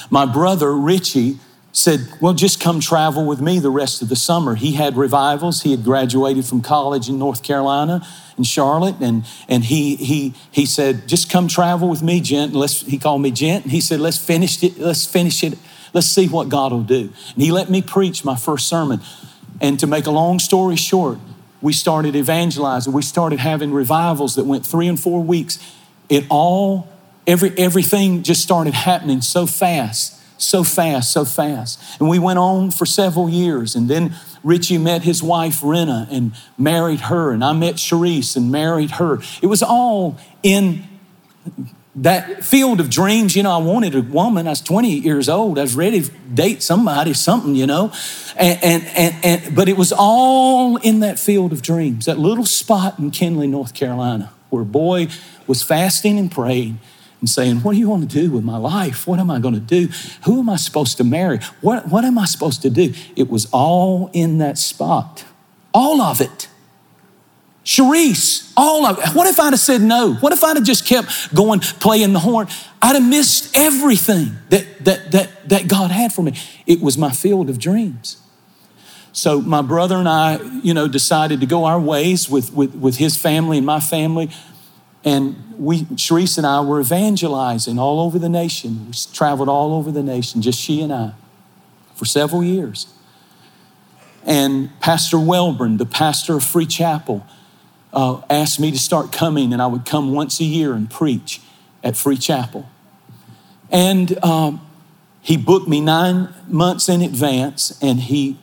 My 0.10 0.26
brother 0.26 0.74
Richie 0.74 1.40
said, 1.72 2.08
Well, 2.22 2.34
just 2.34 2.62
come 2.62 2.80
travel 2.80 3.26
with 3.26 3.42
me 3.42 3.60
the 3.60 3.70
rest 3.70 4.02
of 4.02 4.10
the 4.10 4.16
summer. 4.16 4.56
He 4.56 4.74
had 4.74 4.96
revivals. 4.96 5.64
He 5.64 5.72
had 5.72 5.84
graduated 5.84 6.46
from 6.46 6.62
college 6.62 7.10
in 7.10 7.20
North 7.20 7.44
Carolina 7.44 8.06
in 8.38 8.44
Charlotte, 8.44 8.96
and, 9.00 9.26
and 9.48 9.64
he, 9.64 9.96
he, 9.96 10.34
he 10.52 10.66
said, 10.66 11.08
Just 11.08 11.30
come 11.30 11.48
travel 11.48 11.90
with 11.90 12.02
me, 12.02 12.22
gent. 12.22 12.54
Let's, 12.54 12.82
he 12.82 12.98
called 12.98 13.22
me 13.22 13.32
gent. 13.32 13.66
And 13.66 13.72
he 13.72 13.82
said, 13.82 14.00
Let's 14.00 14.18
finish 14.18 14.64
it. 14.64 14.78
Let's 14.78 15.06
finish 15.06 15.44
it. 15.44 15.58
Let's 15.94 16.08
see 16.08 16.28
what 16.28 16.50
God 16.50 16.72
will 16.72 16.84
do. 16.84 17.10
And 17.34 17.44
he 17.44 17.52
let 17.52 17.70
me 17.70 17.82
preach 17.82 18.26
my 18.26 18.36
first 18.36 18.68
sermon. 18.68 19.02
And 19.62 19.80
to 19.80 19.88
make 19.88 20.06
a 20.06 20.12
long 20.12 20.40
story 20.40 20.76
short, 20.76 21.18
we 21.66 21.74
started 21.74 22.16
evangelizing. 22.16 22.94
We 22.94 23.02
started 23.02 23.40
having 23.40 23.74
revivals 23.74 24.36
that 24.36 24.46
went 24.46 24.64
three 24.64 24.88
and 24.88 25.00
four 25.00 25.24
weeks. 25.24 25.58
It 26.10 26.24
all, 26.30 26.88
every, 27.26 27.58
everything 27.58 28.22
just 28.22 28.44
started 28.44 28.76
happening 28.76 29.22
so 29.22 29.48
fast 29.48 30.22
so 30.38 30.66
fast, 30.66 31.14
so 31.14 31.24
fast. 31.24 31.82
And 31.98 32.10
we 32.10 32.20
went 32.20 32.38
on 32.38 32.70
for 32.70 32.86
several 32.86 33.30
years. 33.30 33.74
And 33.74 33.90
then 33.90 34.14
Richie 34.44 34.78
met 34.78 35.04
his 35.04 35.24
wife, 35.24 35.64
Rena, 35.64 36.08
and 36.12 36.34
married 36.58 37.00
her. 37.00 37.32
And 37.32 37.44
I 37.44 37.54
met 37.54 37.76
Cherise 37.76 38.36
and 38.36 38.52
married 38.52 38.92
her. 38.92 39.20
It 39.42 39.48
was 39.48 39.64
all 39.64 40.20
in 40.44 40.84
that 41.96 42.44
field 42.44 42.80
of 42.80 42.90
dreams. 42.90 43.36
You 43.36 43.44
know, 43.44 43.52
I 43.52 43.58
wanted 43.58 43.96
a 43.96 44.02
woman. 44.02 44.48
I 44.48 44.52
was 44.52 44.62
20 44.62 45.00
years 45.00 45.30
old. 45.30 45.58
I 45.58 45.62
was 45.62 45.76
ready 45.76 46.02
to 46.02 46.12
date 46.34 46.62
somebody, 46.62 47.14
something, 47.14 47.56
you 47.56 47.66
know. 47.66 47.92
And, 48.36 48.60
and, 48.64 48.86
and, 48.96 49.26
and 49.26 49.56
but 49.56 49.70
it 49.70 49.78
was 49.78 49.94
all 49.96 50.78
in 50.78 51.00
that 51.00 51.20
field 51.20 51.54
of 51.54 51.62
dreams, 51.62 52.06
that 52.06 52.20
little 52.20 52.46
spot 52.46 53.00
in 53.00 53.12
Kenly, 53.12 53.48
North 53.48 53.74
Carolina, 53.74 54.32
where 54.50 54.64
a 54.64 54.66
boy 54.66 55.08
was 55.48 55.64
fasting 55.64 56.20
and 56.20 56.32
praying 56.32 56.80
and 57.22 57.30
saying, 57.30 57.58
What 57.58 57.74
do 57.74 57.80
you 57.80 57.90
want 57.90 58.10
to 58.10 58.22
do 58.22 58.32
with 58.32 58.44
my 58.44 58.58
life? 58.58 59.08
What 59.08 59.20
am 59.20 59.32
I 59.32 59.40
going 59.40 59.54
to 59.54 59.60
do? 59.60 59.88
Who 60.26 60.40
am 60.40 60.50
I 60.50 60.58
supposed 60.58 60.98
to 60.98 61.04
marry? 61.04 61.40
What, 61.62 61.88
what 61.88 62.04
am 62.04 62.18
I 62.18 62.26
supposed 62.26 62.62
to 62.64 62.70
do? 62.70 62.94
It 63.16 63.30
was 63.30 63.48
all 63.52 64.10
in 64.14 64.40
that 64.40 64.58
spot. 64.58 65.24
All 65.74 66.02
of 66.02 66.22
it. 66.22 66.50
Cherise, 67.66 68.54
all 68.56 68.86
of 68.86 69.00
it. 69.00 69.16
What 69.16 69.26
if 69.28 69.40
I'd 69.40 69.52
have 69.52 69.60
said 69.60 69.82
no? 69.82 70.14
What 70.14 70.32
if 70.32 70.44
I'd 70.44 70.56
have 70.56 70.66
just 70.66 70.86
kept 70.86 71.34
going 71.34 71.60
playing 71.60 72.14
the 72.14 72.20
horn? 72.20 72.48
I'd 72.80 72.94
have 72.94 73.10
missed 73.10 73.58
everything 73.58 74.38
that, 74.50 74.86
that, 74.86 75.12
that, 75.12 75.50
that 75.50 75.68
God 75.68 75.90
had 75.90 76.14
for 76.14 76.22
me. 76.22 76.38
It 76.68 76.80
was 76.80 76.96
my 76.96 77.10
field 77.10 77.50
of 77.50 77.58
dreams. 77.58 78.22
So 79.14 79.42
my 79.42 79.64
brother 79.64 79.96
and 79.96 80.08
I, 80.08 80.40
you 80.62 80.76
know, 80.76 80.88
decided 80.88 81.40
to 81.40 81.48
go 81.48 81.66
our 81.66 81.80
ways 81.80 82.30
with, 82.30 82.54
with, 82.54 82.76
with 82.76 82.98
his 82.98 83.18
family 83.18 83.58
and 83.58 83.66
my 83.66 83.80
family. 83.80 84.30
And 85.04 85.56
we, 85.58 85.82
Cherise 85.86 86.38
and 86.38 86.46
I 86.46 86.62
were 86.62 86.80
evangelizing 86.80 87.80
all 87.80 88.00
over 88.00 88.20
the 88.20 88.30
nation. 88.30 88.88
We 88.88 88.94
traveled 89.12 89.50
all 89.50 89.74
over 89.74 89.92
the 89.92 90.04
nation, 90.04 90.44
just 90.44 90.60
she 90.60 90.82
and 90.82 90.94
I, 90.94 91.14
for 91.96 92.06
several 92.06 92.44
years. 92.44 92.94
And 94.24 94.70
Pastor 94.82 95.18
Welburn, 95.18 95.80
the 95.80 95.86
pastor 95.86 96.36
of 96.36 96.44
Free 96.44 96.66
Chapel, 96.68 97.26
uh, 97.96 98.22
asked 98.30 98.60
me 98.60 98.72
to 98.72 98.78
start 98.78 99.12
coming, 99.12 99.54
and 99.54 99.62
I 99.62 99.68
would 99.68 99.86
come 99.86 100.14
once 100.14 100.40
a 100.42 100.44
year 100.44 100.74
and 100.74 100.90
preach 100.90 101.42
at 101.84 101.96
Free 101.96 102.18
Chapel. 102.18 102.68
And 103.72 104.24
um, 104.24 104.62
he 105.22 105.38
booked 105.38 105.68
me 105.68 105.82
nine 105.82 106.34
months 106.48 106.90
in 106.90 107.02
advance, 107.02 107.80
and 107.82 108.02
he 108.02 108.38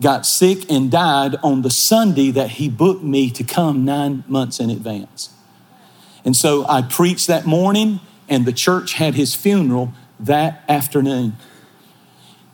got 0.00 0.26
sick 0.26 0.68
and 0.70 0.90
died 0.90 1.36
on 1.42 1.62
the 1.62 1.70
Sunday 1.70 2.30
that 2.32 2.52
he 2.52 2.68
booked 2.68 3.04
me 3.04 3.30
to 3.30 3.44
come 3.44 3.84
nine 3.84 4.24
months 4.26 4.58
in 4.58 4.70
advance. 4.70 5.30
And 6.24 6.34
so 6.34 6.66
I 6.66 6.82
preached 6.82 7.26
that 7.26 7.46
morning, 7.46 8.00
and 8.28 8.46
the 8.46 8.52
church 8.52 8.94
had 8.94 9.14
his 9.14 9.34
funeral 9.34 9.92
that 10.18 10.64
afternoon. 10.68 11.36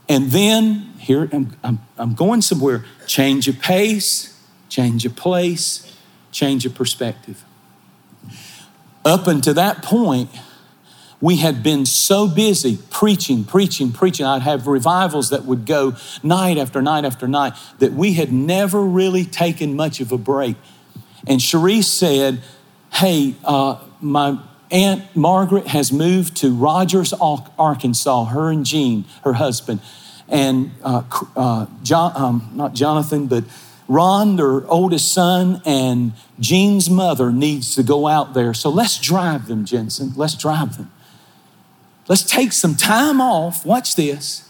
And 0.08 0.32
then, 0.32 0.92
here, 0.98 1.28
I'm, 1.32 1.56
I'm, 1.62 1.78
I'm 1.96 2.14
going 2.14 2.42
somewhere 2.42 2.84
change 3.06 3.46
of 3.46 3.60
pace, 3.60 4.36
change 4.68 5.06
of 5.06 5.14
place, 5.14 5.89
change 6.30 6.66
of 6.66 6.74
perspective. 6.74 7.44
Up 9.04 9.26
until 9.26 9.54
that 9.54 9.82
point, 9.82 10.30
we 11.20 11.36
had 11.36 11.62
been 11.62 11.84
so 11.84 12.26
busy 12.28 12.78
preaching, 12.90 13.44
preaching, 13.44 13.92
preaching. 13.92 14.24
I'd 14.24 14.42
have 14.42 14.66
revivals 14.66 15.30
that 15.30 15.44
would 15.44 15.66
go 15.66 15.94
night 16.22 16.56
after 16.56 16.80
night 16.80 17.04
after 17.04 17.28
night 17.28 17.52
that 17.78 17.92
we 17.92 18.14
had 18.14 18.32
never 18.32 18.80
really 18.82 19.24
taken 19.24 19.76
much 19.76 20.00
of 20.00 20.12
a 20.12 20.18
break. 20.18 20.56
And 21.26 21.40
Cherise 21.40 21.84
said, 21.84 22.40
hey, 22.92 23.34
uh, 23.44 23.80
my 24.00 24.38
Aunt 24.70 25.04
Margaret 25.16 25.66
has 25.66 25.92
moved 25.92 26.36
to 26.38 26.54
Rogers, 26.54 27.12
Arkansas, 27.12 28.24
her 28.26 28.50
and 28.50 28.64
Jean, 28.64 29.04
her 29.24 29.34
husband. 29.34 29.80
And 30.28 30.70
uh, 30.82 31.02
uh, 31.36 31.66
John, 31.82 32.12
um, 32.14 32.50
not 32.54 32.72
Jonathan, 32.72 33.26
but 33.26 33.44
Ron, 33.90 34.36
their 34.36 34.66
oldest 34.68 35.12
son, 35.12 35.60
and 35.66 36.12
Jean's 36.38 36.88
mother 36.88 37.32
needs 37.32 37.74
to 37.74 37.82
go 37.82 38.06
out 38.06 38.34
there. 38.34 38.54
So 38.54 38.70
let's 38.70 38.98
drive 38.98 39.48
them, 39.48 39.64
Jentezen. 39.64 40.16
Let's 40.16 40.34
drive 40.34 40.76
them. 40.76 40.90
Let's 42.08 42.22
take 42.22 42.52
some 42.52 42.74
time 42.76 43.20
off. 43.20 43.66
Watch 43.66 43.96
this. 43.96 44.48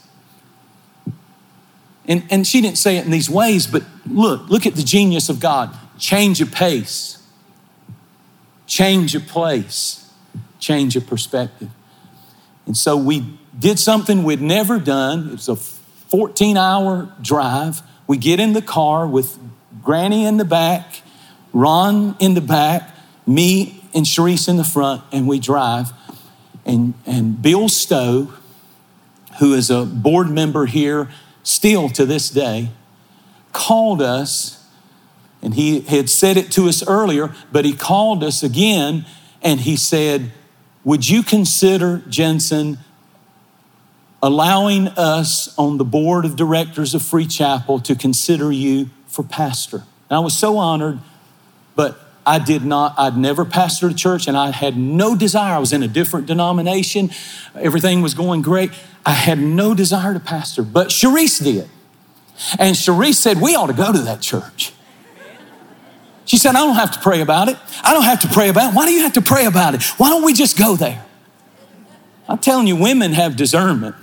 And, 2.07 2.25
and 2.31 2.47
she 2.47 2.61
didn't 2.61 2.79
say 2.79 2.97
it 2.97 3.05
in 3.05 3.11
these 3.11 3.31
ways, 3.31 3.67
but 3.67 3.83
look, 4.07 4.49
look 4.49 4.67
at 4.67 4.75
the 4.75 4.83
genius 4.83 5.29
of 5.29 5.41
God. 5.41 5.77
Change 5.99 6.41
of 6.41 6.53
pace 6.53 7.21
change 8.71 9.17
of 9.17 9.27
place, 9.27 10.09
change 10.61 10.95
of 10.95 11.05
perspective. 11.05 11.69
And 12.67 12.77
so 12.77 12.97
we 12.97 13.37
did 13.59 13.81
something 13.81 14.23
we'd 14.23 14.41
never 14.41 14.79
done. 14.79 15.31
It 15.31 15.33
was 15.33 15.49
a 15.49 15.57
14 15.57 16.57
hour 16.57 17.13
drive. 17.21 17.83
We 18.11 18.17
get 18.17 18.41
in 18.41 18.55
the 18.55 18.61
car 18.61 19.07
with 19.07 19.39
Granny 19.85 20.25
in 20.27 20.37
the 20.37 20.45
back, 20.45 21.03
Ron 21.53 22.17
in 22.19 22.35
the 22.35 22.41
back, 22.41 22.93
me 23.25 23.85
and 23.95 24.05
Cherise 24.05 24.49
in 24.49 24.57
the 24.57 24.65
front, 24.65 25.05
and 25.13 25.29
we 25.29 25.39
drive. 25.39 25.93
And, 26.67 26.95
and 27.07 27.41
Bill 27.41 27.69
Stowe, 27.69 28.35
who 29.39 29.55
is 29.55 29.71
a 29.71 29.85
board 29.85 30.29
member 30.29 30.67
here 30.67 31.09
still 31.45 31.89
to 31.91 32.05
this 32.05 32.31
day, 32.31 32.71
called 33.53 34.03
us 34.03 34.67
and 35.41 35.55
he 35.55 35.83
had 35.83 36.11
said 36.11 36.37
it 36.37 36.51
to 36.51 36.69
us 36.69 36.85
earlier, 36.89 37.33
but 37.53 37.65
he 37.65 37.73
called 37.73 38.25
us 38.25 38.43
again 38.43 39.07
and 39.41 39.61
he 39.61 39.77
said, 39.77 40.33
Would 40.83 41.09
you 41.09 41.23
consider, 41.23 41.99
Jentezen, 42.09 42.79
allowing 44.23 44.89
us 44.89 45.57
on 45.59 45.79
the 45.79 45.85
board 45.85 46.25
of 46.25 46.37
directors 46.37 46.95
of 46.95 47.03
Free 47.03 47.27
Chapel 47.27 47.81
to 47.81 47.95
consider 47.95 48.53
you 48.53 48.91
for 49.07 49.23
pastor? 49.23 49.79
And 50.09 50.17
I 50.17 50.21
was 50.21 50.37
so 50.37 50.59
honored, 50.59 50.99
but 51.75 51.99
I 52.27 52.39
did 52.39 52.65
not, 52.65 52.95
I'd 52.99 53.17
never 53.17 53.45
pastored 53.45 53.93
a 53.93 53.95
church 53.95 54.29
and 54.29 54.37
I 54.37 54.51
had 54.51 54.77
no 54.77 55.17
desire. 55.17 55.55
I 55.55 55.59
was 55.59 55.73
in 55.73 55.83
a 55.83 55.89
different 55.89 56.27
denomination, 56.27 57.11
everything 57.55 58.03
was 58.03 58.15
going 58.15 58.43
great. 58.43 58.71
I 59.05 59.13
had 59.13 59.39
no 59.39 59.75
desire 59.75 60.13
to 60.13 60.21
pastor, 60.21 60.63
but 60.63 60.89
Cherise 60.89 61.43
did. 61.43 61.69
And 62.59 62.77
Cherise 62.77 63.15
said, 63.15 63.41
We 63.41 63.55
ought 63.55 63.69
to 63.69 63.73
go 63.73 63.93
to 63.93 63.99
that 64.01 64.21
church. 64.21 64.73
She 66.25 66.37
said, 66.37 66.55
I 66.55 66.61
don't 66.61 66.77
have 66.77 66.93
to 66.93 67.01
pray 67.01 67.23
about 67.23 67.49
it. 67.49 67.57
I 67.83 67.93
don't 67.93 68.05
have 68.05 68.21
to 68.21 68.29
pray 68.29 68.51
about 68.51 68.73
it. 68.73 68.77
Why 68.77 68.87
do 68.87 68.93
you 68.93 69.03
have 69.03 69.15
to 69.15 69.23
pray 69.23 69.47
about 69.47 69.75
it? 69.75 69.83
Why 69.99 70.11
don't 70.11 70.25
we 70.25 70.33
just 70.33 70.57
go 70.57 70.77
there? 70.77 71.05
I'm 72.29 72.39
telling 72.39 72.69
you, 72.69 72.77
women 72.77 73.13
have 73.13 73.35
discernment. 73.35 73.97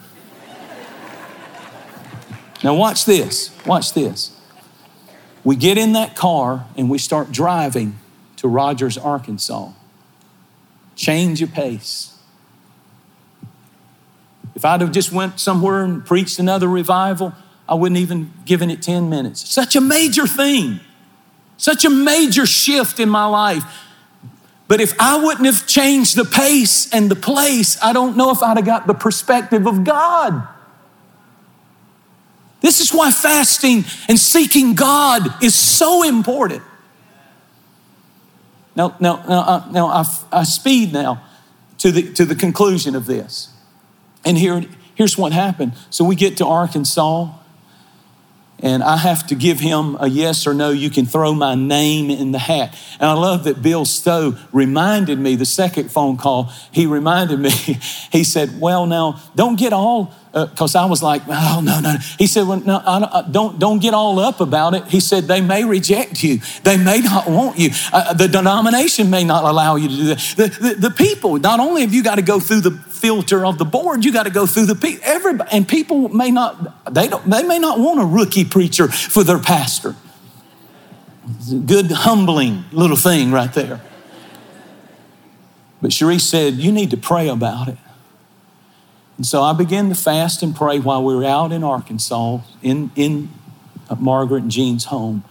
Now, 2.64 2.74
watch 2.76 3.06
this. 3.06 3.52
Watch 3.66 3.94
this. 3.94 4.32
We 5.44 5.56
get 5.56 5.78
in 5.78 5.94
that 5.94 6.16
car 6.16 6.66
and 6.76 6.90
we 6.90 6.98
start 6.98 7.32
driving 7.32 7.98
to 8.38 8.48
Rogers, 8.48 8.98
Arkansas. 8.98 9.72
Change 10.96 11.40
your 11.40 11.50
pace. 11.50 12.18
If 14.56 14.66
I'd 14.66 14.82
have 14.82 14.92
just 14.92 15.12
went 15.12 15.40
somewhere 15.40 15.84
and 15.84 16.04
preached 16.04 16.40
another 16.40 16.68
revival, 16.68 17.34
I 17.70 17.76
wouldn't 17.76 18.00
even 18.00 18.34
given 18.46 18.72
it 18.72 18.82
10 18.82 19.10
minutes. 19.10 19.48
Such 19.48 19.76
a 19.76 19.82
major 19.82 20.26
thing. 20.26 20.80
Such 21.58 21.86
a 21.86 21.90
major 21.90 22.46
shift 22.46 23.00
in 23.00 23.08
my 23.08 23.26
life. 23.26 23.64
But 24.68 24.82
if 24.82 25.00
I 25.00 25.24
wouldn't 25.24 25.46
have 25.46 25.66
changed 25.68 26.16
the 26.16 26.26
pace 26.26 26.92
and 26.92 27.10
the 27.10 27.16
place, 27.16 27.82
I 27.82 27.94
don't 27.94 28.18
know 28.18 28.32
if 28.32 28.42
I'd 28.42 28.58
have 28.58 28.66
got 28.66 28.88
the 28.88 28.94
perspective 28.94 29.66
of 29.66 29.84
God. 29.84 30.48
This 32.62 32.82
is 32.82 32.94
why 32.94 33.12
fasting 33.12 33.86
and 34.10 34.20
seeking 34.20 34.74
God 34.74 35.44
is 35.44 35.56
so 35.56 36.04
important. 36.04 36.64
Now, 38.76 38.96
now, 39.00 39.24
now, 39.28 39.40
uh, 39.40 39.68
now 39.72 39.88
I, 39.88 40.06
I 40.32 40.44
speed 40.44 40.94
now 40.94 41.24
to 41.80 41.92
the, 41.92 42.14
to 42.14 42.26
the 42.26 42.36
conclusion 42.36 42.96
of 42.96 43.06
this. 43.06 43.50
And 44.26 44.38
here, 44.38 44.66
here's 44.96 45.18
what 45.18 45.32
happened. 45.32 45.74
So 45.90 46.04
we 46.04 46.16
get 46.16 46.38
to 46.38 46.46
Arkansas, 46.46 47.32
and 48.60 48.84
I 48.84 48.98
have 48.98 49.28
to 49.28 49.36
give 49.36 49.60
him 49.60 49.98
a 50.00 50.08
yes 50.08 50.48
or 50.48 50.54
no. 50.54 50.72
You 50.72 50.90
can 50.90 51.06
throw 51.06 51.34
my 51.34 51.54
name 51.56 52.10
in 52.10 52.32
the 52.32 52.40
hat. 52.40 52.76
And 53.00 53.10
I 53.10 53.14
love 53.14 53.44
that 53.44 53.62
Bill 53.62 53.86
Stowe 53.86 54.38
reminded 54.52 55.20
me, 55.20 55.36
the 55.36 55.46
second 55.46 55.92
phone 55.92 56.18
call, 56.18 56.52
he 56.72 56.86
reminded 56.86 57.40
me, 57.40 57.50
he 58.12 58.24
said, 58.24 58.60
Well, 58.60 58.86
now, 58.86 59.22
don't 59.36 59.58
get 59.58 59.74
all 59.74 60.14
because 60.46 60.76
uh, 60.76 60.84
I 60.84 60.86
was 60.86 61.02
like, 61.02 61.24
oh 61.28 61.62
no, 61.64 61.80
no. 61.80 61.96
He 62.18 62.28
said, 62.28 62.48
well, 62.48 62.60
no, 62.60 62.82
I 62.86 63.00
don't, 63.00 63.14
uh, 63.14 63.22
don't, 63.24 63.60
don't 63.60 63.80
get 63.80 63.94
all 63.94 64.20
up 64.20 64.40
about 64.40 64.74
it. 64.74 64.86
He 64.86 65.00
said, 65.00 65.24
they 65.24 65.42
may 65.42 65.64
reject 65.64 66.24
you. 66.24 66.40
They 66.64 66.78
may 66.78 67.00
not 67.00 67.28
want 67.28 67.58
you. 67.58 67.70
Uh, 67.92 68.14
the 68.14 68.28
denomination 68.28 69.10
may 69.10 69.24
not 69.24 69.44
allow 69.44 69.76
you 69.76 69.88
to 69.90 69.96
do 69.96 70.04
that. 70.06 70.34
The, 70.38 70.48
the, 70.48 70.76
the, 70.90 70.92
people, 70.92 71.38
not 71.38 71.60
only 71.60 71.82
have 71.82 71.94
you 71.94 72.04
got 72.04 72.16
to 72.16 72.22
go 72.22 72.40
through 72.40 72.62
the 72.62 72.72
filter 72.98 73.46
of 73.46 73.58
the 73.58 73.66
board, 73.66 74.04
you 74.04 74.12
got 74.12 74.24
to 74.24 74.30
go 74.30 74.46
through 74.46 74.66
the 74.66 74.76
people. 74.76 75.02
Everybody, 75.04 75.50
and 75.52 75.68
people 75.68 76.10
may 76.10 76.32
not, 76.32 76.94
they 76.94 77.08
don't, 77.08 77.30
they 77.30 77.44
may 77.44 77.60
not 77.60 77.80
want 77.80 78.00
a 78.00 78.06
rookie 78.06 78.46
preacher 78.46 78.88
for 78.88 79.24
their 79.24 79.40
pastor. 79.40 79.96
good, 81.66 81.92
humbling 81.92 82.66
little 82.72 82.98
thing 82.98 83.32
right 83.32 83.54
there. 83.54 83.82
But 85.82 85.94
Cherie 85.94 86.20
said, 86.20 86.56
you 86.56 86.72
need 86.72 86.92
to 86.92 86.98
pray 86.98 87.28
about 87.28 87.68
it. 87.68 87.78
And 89.18 89.26
so 89.26 89.42
I 89.42 89.54
began 89.54 89.90
to 89.90 89.96
fast 89.96 90.44
and 90.44 90.56
pray 90.56 90.80
while 90.80 91.04
we 91.04 91.16
were 91.16 91.26
out 91.26 91.52
in 91.52 91.64
Arkansas, 91.64 92.40
in, 92.62 92.92
in 92.96 93.30
Margaret 94.00 94.44
and 94.44 94.52
Jean's 94.52 94.86
home. 94.86 95.24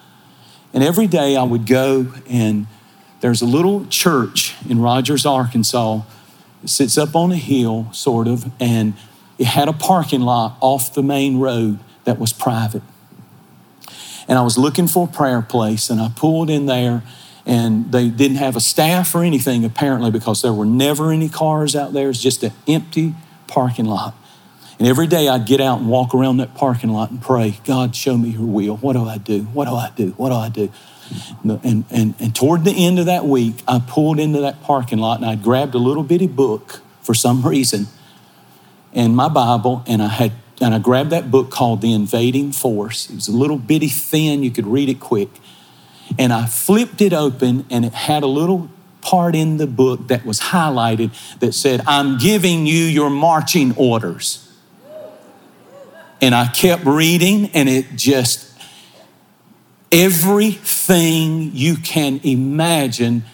And 0.73 0.83
every 0.83 1.07
day 1.07 1.37
I 1.37 1.43
would 1.43 1.67
go, 1.67 2.13
and 2.29 2.67
there's 3.21 3.43
a 3.43 3.47
little 3.47 3.87
church 3.87 4.55
in 4.69 4.81
Rogers, 4.81 5.25
Arkansas. 5.25 6.03
It 6.67 6.71
sits 6.71 6.99
up 6.99 7.15
on 7.15 7.31
a 7.31 7.37
hill, 7.37 7.87
sort 7.93 8.27
of, 8.27 8.51
and 8.59 8.95
it 9.39 9.47
had 9.47 9.69
a 9.69 9.73
parking 9.73 10.23
lot 10.23 10.57
off 10.61 10.93
the 10.93 11.03
main 11.03 11.39
road 11.39 11.79
that 12.03 12.19
was 12.19 12.33
private. 12.33 12.83
And 14.27 14.37
I 14.37 14.43
was 14.43 14.59
looking 14.59 14.89
for 14.89 15.07
a 15.07 15.13
prayer 15.13 15.43
place, 15.43 15.91
and 15.91 16.01
I 16.01 16.09
pulled 16.09 16.51
in 16.51 16.67
there, 16.67 17.05
and 17.47 17.93
they 17.93 18.09
didn't 18.09 18.39
have 18.39 18.57
a 18.57 18.61
staff 18.61 19.15
or 19.15 19.23
anything 19.23 19.65
apparently 19.65 20.11
because 20.11 20.43
there 20.43 20.53
were 20.53 20.67
never 20.67 21.13
any 21.13 21.29
cars 21.29 21.77
out 21.77 21.93
there. 21.93 22.11
It's 22.11 22.21
just 22.21 22.43
an 22.43 22.53
empty 22.67 23.15
parking 23.47 23.85
lot. 23.85 24.17
And 24.79 24.87
every 24.87 25.07
day 25.07 25.29
I'd 25.29 25.47
get 25.47 25.61
out 25.61 25.79
and 25.79 25.89
walk 25.89 26.15
around 26.15 26.39
that 26.39 26.55
parking 26.55 26.91
lot 26.91 27.11
and 27.11 27.21
pray, 27.21 27.59
God, 27.65 27.97
show 27.97 28.17
me 28.17 28.31
your 28.31 28.47
will. 28.47 28.77
What 28.77 28.93
do 28.93 29.05
I 29.05 29.19
do? 29.19 29.43
What 29.43 29.67
do 29.67 29.75
I 29.75 29.91
do? 29.97 30.11
What 30.17 30.29
do 30.29 30.35
I 30.35 30.49
do? 30.49 30.71
And, 31.63 31.85
and, 31.91 32.15
and 32.19 32.35
toward 32.35 32.65
the 32.65 32.73
end 32.73 32.99
of 32.99 33.07
that 33.07 33.25
week, 33.25 33.63
I 33.67 33.79
pulled 33.79 34.19
into 34.19 34.41
that 34.41 34.63
parking 34.63 34.99
lot 34.99 35.19
and 35.19 35.27
I 35.27 35.37
grabbed 35.37 35.75
a 35.75 35.79
little 35.79 36.03
bitty 36.03 36.27
book 36.27 36.81
for 37.01 37.15
some 37.15 37.43
reason 37.43 37.87
and 38.97 39.15
my 39.15 39.29
Bible, 39.29 39.85
and 39.87 40.03
I 40.03 40.09
had 40.09 40.33
and 40.59 40.75
I 40.75 40.79
grabbed 40.79 41.11
that 41.11 41.31
book 41.31 41.51
called 41.51 41.83
The 41.83 41.93
Invading 41.93 42.53
Force. 42.53 43.11
It 43.11 43.15
was 43.17 43.29
a 43.29 43.37
little 43.37 43.59
bitty 43.59 43.89
thin, 43.89 44.43
you 44.43 44.51
could 44.51 44.67
read 44.67 44.89
it 44.89 44.99
quick. 44.99 45.29
And 46.19 46.33
I 46.33 46.47
flipped 46.47 47.03
it 47.03 47.13
open 47.13 47.67
and 47.69 47.85
it 47.85 47.93
had 47.93 48.23
a 48.23 48.27
little 48.27 48.71
part 49.03 49.37
in 49.37 49.59
the 49.59 49.67
book 49.67 50.09
that 50.09 50.25
was 50.25 50.41
highlighted 50.41 51.11
that 51.41 51.53
said, 51.53 51.83
I'm 51.87 52.17
giving 52.17 52.67
you 52.67 52.85
your 52.85 53.11
marching 53.11 53.77
orders. 53.77 54.46
And 56.21 56.35
I 56.35 56.47
kept 56.47 56.85
reading, 56.87 57.51
and 57.53 57.69
it 57.69 57.87
just, 57.95 58.51
everything 59.93 61.51
you 61.55 61.77
can 61.77 62.21
imagine 62.25 63.25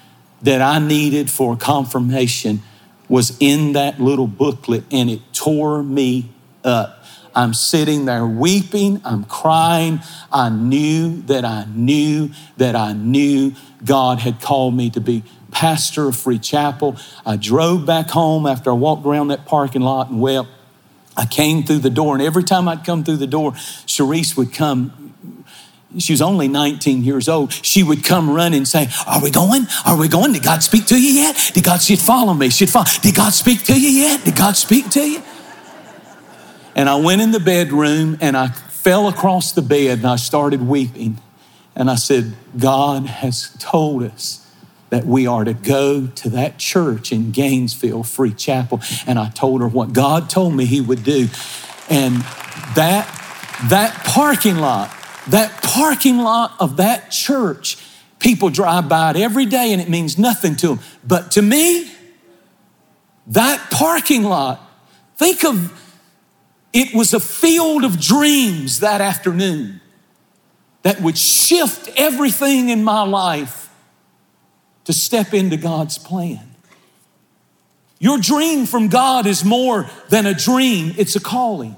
that 0.43 0.61
I 0.61 0.79
needed 0.79 1.31
for 1.31 1.57
confirmation 1.57 2.63
was 3.09 3.37
in 3.39 3.75
that 3.75 4.01
little 4.01 4.27
booklet, 4.27 4.85
and 4.91 5.09
it 5.09 5.21
tore 5.33 5.83
me 5.83 6.31
up. 6.65 7.05
I'm 7.35 7.55
sitting 7.55 8.05
there 8.05 8.27
weeping, 8.27 9.01
I'm 9.05 9.25
crying. 9.25 10.01
I 10.31 10.51
knew 10.51 11.23
that 11.23 11.45
I 11.45 11.65
knew 11.65 12.31
that 12.57 12.77
I 12.77 12.93
knew 12.93 13.55
God 13.85 14.19
had 14.19 14.41
called 14.41 14.75
me 14.75 14.91
to 14.91 15.01
be 15.01 15.23
pastor 15.51 16.09
of 16.09 16.17
Free 16.17 16.39
Chapel. 16.39 16.97
I 17.25 17.37
drove 17.37 17.87
back 17.87 18.11
home 18.11 18.47
after 18.47 18.71
I 18.71 18.75
walked 18.75 19.07
around 19.07 19.29
that 19.29 19.47
parking 19.47 19.83
lot 19.83 20.11
and 20.11 20.21
wept. 20.21 20.49
I 21.17 21.27
came 21.27 21.63
through 21.63 21.81
the 21.81 21.91
door, 21.91 22.15
and 22.15 22.23
every 22.23 22.45
time 22.45 22.69
I'd 22.69 22.85
come 22.85 23.05
through 23.05 23.19
the 23.19 23.27
door, 23.27 23.53
Cherise 23.53 24.37
would 24.37 24.53
come. 24.53 25.15
She 25.99 26.13
was 26.13 26.23
only 26.23 26.49
19 26.49 27.05
years 27.05 27.29
old. 27.29 27.53
She 27.53 27.83
would 27.83 28.03
come 28.03 28.31
running 28.31 28.59
and 28.59 28.69
say, 28.69 28.89
Are 29.07 29.23
we 29.23 29.31
going? 29.31 29.67
Are 29.85 29.97
we 29.99 30.09
going? 30.09 30.33
Did 30.33 30.43
God 30.43 30.63
speak 30.63 30.87
to 30.87 31.01
you 31.01 31.13
yet? 31.13 31.51
Did 31.53 31.65
God, 31.65 31.83
she'd 31.83 31.99
follow 31.99 32.33
me. 32.33 32.49
She'd 32.49 32.71
follow. 32.71 32.87
Did 33.03 33.15
God 33.15 33.35
speak 33.35 33.65
to 33.65 33.79
you 33.79 33.91
yet? 33.91 34.25
Did 34.25 34.37
God 34.37 34.57
speak 34.57 34.89
to 34.91 35.01
you? 35.01 35.23
And 36.75 36.89
I 36.89 36.97
went 36.97 37.21
in 37.21 37.31
the 37.33 37.41
bedroom 37.41 38.17
and 38.21 38.37
I 38.37 38.49
fell 38.49 39.07
across 39.07 39.53
the 39.53 39.61
bed 39.61 39.99
and 39.99 40.07
I 40.07 40.17
started 40.17 40.67
weeping. 40.67 41.19
And 41.77 41.91
I 41.91 41.97
said, 41.97 42.35
God 42.59 43.07
has 43.07 43.55
told 43.59 44.03
us 44.03 44.42
that 44.93 45.07
we 45.07 45.27
are 45.27 45.43
to 45.43 45.55
go 45.55 46.07
to 46.07 46.29
that 46.29 46.59
church 46.59 47.13
in 47.13 47.31
Gainesville, 47.31 48.03
Free 48.03 48.35
Chapel. 48.35 48.83
And 49.07 49.19
I 49.19 49.31
told 49.31 49.63
her 49.63 49.67
what 49.67 49.95
God 49.95 50.29
told 50.29 50.55
me 50.55 50.67
He 50.67 50.83
would 50.83 51.03
do. 51.03 51.29
And 51.89 52.17
that, 52.77 53.09
that 53.71 54.05
parking 54.05 54.59
lot, 54.59 54.95
that 55.29 55.63
parking 55.63 56.19
lot 56.19 56.53
of 56.61 56.77
that 56.77 57.11
church, 57.11 57.79
people 58.19 58.51
drive 58.51 58.91
by 58.91 59.09
it 59.13 59.17
every 59.17 59.47
day 59.47 59.73
and 59.73 59.81
it 59.81 59.89
means 59.89 60.19
nothing 60.19 60.57
to 60.57 60.69
them. 60.69 60.81
But 61.03 61.31
to 61.33 61.43
me, 61.43 61.91
that 63.29 63.71
parking 63.71 64.25
lot, 64.25 64.61
think 65.17 65.43
of 65.43 65.73
it 66.75 66.95
was 66.95 67.15
a 67.15 67.21
field 67.21 67.85
of 67.85 67.99
dreams 67.99 68.81
that 68.81 69.01
afternoon 69.01 69.81
that 70.83 71.01
would 71.01 71.17
shift 71.17 71.89
everything 71.97 72.69
in 72.69 72.85
my 72.85 73.05
life 73.05 73.63
to 74.85 74.93
step 74.93 75.33
into 75.35 75.57
God's 75.57 75.99
plan. 75.99 76.55
Your 77.99 78.19
dream 78.19 78.67
from 78.67 78.89
God 78.89 79.27
is 79.27 79.45
more 79.45 79.89
than 80.09 80.27
a 80.27 80.35
dream, 80.35 80.95
it's 80.99 81.15
a 81.15 81.21
calling. 81.21 81.77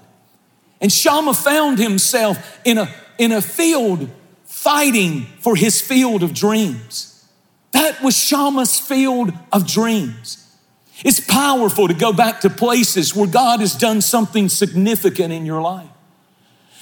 And 0.81 0.93
Shammah 0.93 1.35
found 1.35 1.79
himself 1.79 2.61
in 2.65 2.79
a, 2.79 2.89
in 3.19 3.33
a 3.33 3.43
field 3.43 4.09
fighting 4.45 5.27
for 5.41 5.57
his 5.57 5.81
field 5.81 6.23
of 6.23 6.33
dreams. 6.33 7.27
That 7.73 8.03
was 8.03 8.17
Shammah's 8.17 8.79
field 8.79 9.33
of 9.53 9.67
dreams. 9.67 10.41
It's 11.05 11.21
powerful 11.21 11.89
to 11.89 11.95
go 11.95 12.13
back 12.13 12.41
to 12.41 12.51
places 12.51 13.15
where 13.15 13.27
God 13.27 13.61
has 13.61 13.75
done 13.75 14.01
something 14.01 14.49
significant 14.49 15.33
in 15.33 15.45
your 15.45 15.61
life. 15.61 15.89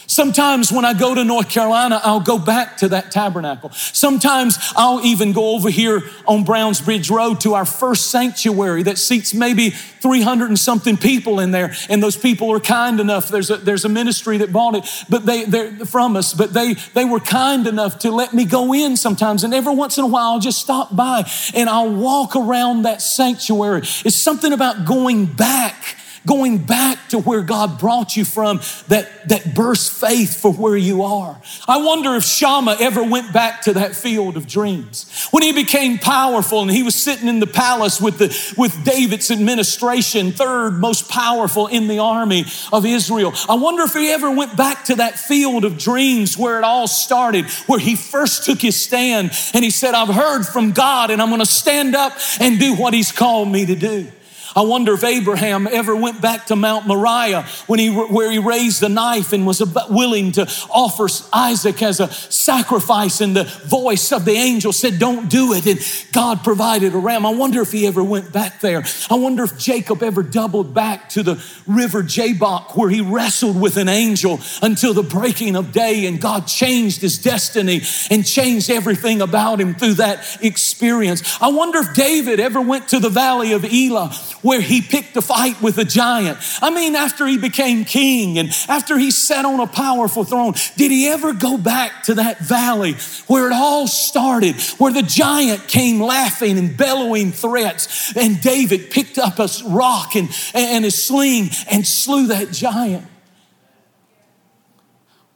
Sometimes 0.07 0.73
when 0.73 0.85
I 0.85 0.95
go 0.95 1.15
to 1.15 1.25
North 1.25 1.49
Carolina, 1.51 2.01
I'll 2.03 2.21
go 2.21 2.39
back 2.39 2.79
to 2.79 2.89
that 2.89 3.11
tabernacle. 3.11 3.71
Sometimes 3.71 4.59
I'll 4.77 5.05
even 5.05 5.33
go 5.33 5.55
over 5.55 5.71
here 5.71 6.03
on 6.27 6.45
Browns 6.45 6.81
Bridge 6.81 7.11
Road 7.11 7.41
to 7.43 7.55
our 7.55 7.65
first 7.65 8.11
sanctuary 8.11 8.83
that 8.85 8.99
seats 8.99 9.35
maybe 9.35 9.71
300 9.71 10.49
and 10.49 10.59
something 10.59 10.97
people 10.97 11.41
in 11.41 11.51
there. 11.51 11.75
And 11.89 12.03
those 12.03 12.17
people 12.17 12.51
are 12.53 12.61
kind 12.61 13.01
enough. 13.01 13.29
There's 13.29 13.51
a, 13.51 13.57
there's 13.57 13.85
a 13.85 13.89
ministry 13.89 14.39
that 14.39 14.53
bought 14.53 14.75
it 14.75 14.85
but 15.09 15.27
they, 15.27 15.45
they're 15.45 15.71
from 15.87 16.17
us, 16.17 16.35
but 16.35 16.53
they, 16.53 16.75
they 16.95 17.05
were 17.05 17.21
kind 17.21 17.67
enough 17.67 17.99
to 18.01 18.11
let 18.11 18.33
me 18.33 18.45
go 18.45 18.73
in 18.75 18.97
sometimes. 18.97 19.45
And 19.45 19.55
every 19.55 19.75
once 19.75 19.99
in 19.99 20.05
a 20.05 20.07
while, 20.07 20.33
I'll 20.33 20.41
just 20.41 20.61
stop 20.61 20.95
by 20.95 21.31
and 21.55 21.69
I'll 21.69 21.93
walk 21.93 22.37
around 22.37 22.83
that 22.83 23.03
sanctuary. 23.03 23.81
It's 24.05 24.17
something 24.17 24.53
about 24.53 24.85
going 24.87 25.27
back 25.27 25.97
going 26.27 26.59
back 26.59 27.09
to 27.09 27.19
where 27.19 27.43
God 27.43 27.79
brought 27.79 28.17
you 28.17 28.25
from 28.25 28.61
that, 28.89 29.29
that 29.29 29.55
bursts 29.55 29.89
faith 30.01 30.41
for 30.41 30.53
where 30.53 30.77
you 30.77 31.03
are. 31.03 31.41
I 31.67 31.79
wonder 31.79 32.15
if 32.15 32.25
Shammah 32.25 32.77
ever 32.81 33.03
went 33.03 33.33
back 33.33 33.63
to 33.63 33.75
that 33.75 33.95
field 33.95 34.37
of 34.37 34.47
dreams. 34.47 35.29
When 35.31 35.43
he 35.43 35.53
became 35.53 35.99
powerful 35.99 36.63
and 36.63 36.71
he 36.71 36.83
was 36.83 36.95
sitting 36.95 37.29
in 37.29 37.41
the 37.41 37.47
palace 37.47 38.01
with, 38.01 38.19
the, 38.19 38.55
with 38.57 38.85
David's 38.85 39.31
administration, 39.31 40.33
third 40.33 40.81
most 40.81 41.09
powerful 41.09 41.67
in 41.67 41.89
the 41.89 41.99
army 41.99 42.45
of 42.73 42.87
Israel, 42.87 43.33
I 43.49 43.55
wonder 43.55 43.83
if 43.83 43.95
he 43.95 44.11
ever 44.11 44.31
went 44.31 44.57
back 44.57 44.85
to 44.87 44.97
that 44.97 45.19
field 45.19 45.65
of 45.65 45.79
dreams 45.79 46.39
where 46.39 46.59
it 46.59 46.65
all 46.65 46.87
started, 46.87 47.47
where 47.67 47.79
he 47.79 47.97
first 47.97 48.45
took 48.45 48.61
his 48.61 48.81
stand 48.81 49.33
and 49.55 49.65
he 49.65 49.71
said, 49.71 49.95
I've 49.95 50.15
heard 50.15 50.45
from 50.45 50.73
God 50.73 51.11
and 51.11 51.21
I'm 51.21 51.29
going 51.29 51.41
to 51.41 51.47
stand 51.47 51.95
up 51.95 52.13
and 52.41 52.59
do 52.59 52.75
what 52.75 52.95
he's 52.95 53.13
called 53.13 53.49
me 53.49 53.67
to 53.67 53.75
do. 53.75 54.11
I 54.55 54.63
wonder 54.63 54.93
if 54.93 55.05
Abraham 55.05 55.67
ever 55.67 55.97
went 55.97 56.21
back 56.21 56.47
to 56.47 56.57
Mount 56.57 56.87
Moriah 56.87 57.47
when 57.67 57.79
he, 57.79 57.89
where 57.89 58.31
he 58.31 58.39
raised 58.39 58.81
the 58.81 58.89
knife 58.89 59.33
and 59.33 59.47
was 59.47 59.63
willing 59.89 60.33
to 60.33 60.43
offer 60.71 61.09
Isaac 61.33 61.83
as 61.83 62.01
a 62.01 62.09
sacrifice, 62.13 63.21
and 63.21 63.35
the 63.35 63.45
voice 63.45 64.13
of 64.13 64.25
the 64.25 64.33
angel 64.33 64.73
said, 64.73 64.99
Don't 64.99 65.29
do 65.29 65.53
it. 65.55 65.67
And 65.67 65.81
God 66.13 66.45
provided 66.45 66.95
a 66.95 66.99
ram. 66.99 67.25
I 67.25 67.31
wonder 67.31 67.63
if 67.63 67.73
he 67.73 67.87
ever 67.87 68.03
went 68.03 68.33
back 68.33 68.61
there. 68.61 68.85
I 69.11 69.15
wonder 69.15 69.45
if 69.45 69.59
Jacob 69.59 70.03
ever 70.03 70.23
doubled 70.23 70.75
back 70.75 71.09
to 71.11 71.23
the 71.23 71.43
river 71.67 72.03
Jabbok 72.03 72.77
where 72.77 72.91
he 72.91 73.01
wrestled 73.01 73.61
with 73.61 73.77
an 73.77 73.89
angel 73.89 74.41
until 74.61 74.95
the 74.95 75.03
breaking 75.03 75.57
of 75.57 75.73
day, 75.73 76.07
and 76.07 76.21
God 76.21 76.47
changed 76.47 77.01
his 77.01 77.19
destiny 77.19 77.83
and 78.11 78.27
changed 78.27 78.71
everything 78.71 79.21
about 79.23 79.61
him 79.61 79.75
through 79.75 79.95
that 79.95 80.43
experience. 80.43 81.41
I 81.41 81.49
wonder 81.49 81.79
if 81.79 81.95
David 81.95 82.41
ever 82.41 82.61
went 82.61 82.89
to 82.89 82.99
the 82.99 83.09
valley 83.09 83.53
of 83.53 83.65
Elah 83.65 84.13
where 84.43 84.61
he 84.61 84.83
picked 84.83 85.17
a 85.17 85.23
fight 85.23 85.61
with 85.63 85.79
a 85.79 85.85
giant. 85.85 86.39
I 86.61 86.71
mean, 86.71 86.95
after 86.95 87.27
he 87.27 87.39
became 87.39 87.85
king 87.85 88.39
and 88.39 88.51
after 88.69 88.99
he 88.99 89.11
sat 89.11 89.45
on 89.45 89.61
a 89.61 89.67
powerful 89.67 90.25
throne, 90.25 90.55
did 90.77 90.91
he 90.91 91.09
ever 91.09 91.33
go 91.33 91.57
back 91.57 92.05
to 92.05 92.15
that 92.15 92.41
valley 92.41 92.95
where 93.27 93.47
it 93.47 93.53
all 93.53 93.87
started, 93.87 94.61
where 94.79 94.93
the 94.93 95.03
giant 95.03 95.69
came 95.69 96.01
laughing 96.01 96.59
and 96.59 96.77
bellowing 96.77 97.33
threats, 97.33 98.15
and 98.17 98.41
David 98.41 98.91
picked 98.91 99.19
up 99.19 99.39
a 99.39 99.49
rock 99.67 100.15
and, 100.17 100.29
and 100.55 100.85
a 100.85 100.91
sling 100.91 101.51
and 101.71 101.87
slew 101.87 102.27
that 102.29 102.51
giant? 102.53 103.07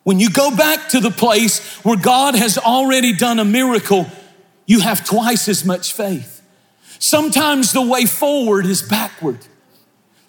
When 0.02 0.20
you 0.20 0.30
go 0.30 0.56
back 0.56 0.90
to 0.90 1.00
the 1.00 1.10
place 1.10 1.78
where 1.78 1.96
God 1.96 2.36
has 2.36 2.58
already 2.58 3.12
done 3.12 3.40
a 3.40 3.44
miracle, 3.44 4.06
you 4.64 4.78
have 4.78 5.04
twice 5.04 5.48
as 5.48 5.64
much 5.64 5.94
faith. 5.94 6.35
Sometimes 6.98 7.72
the 7.72 7.82
way 7.82 8.06
forward 8.06 8.66
is 8.66 8.82
backward. 8.82 9.38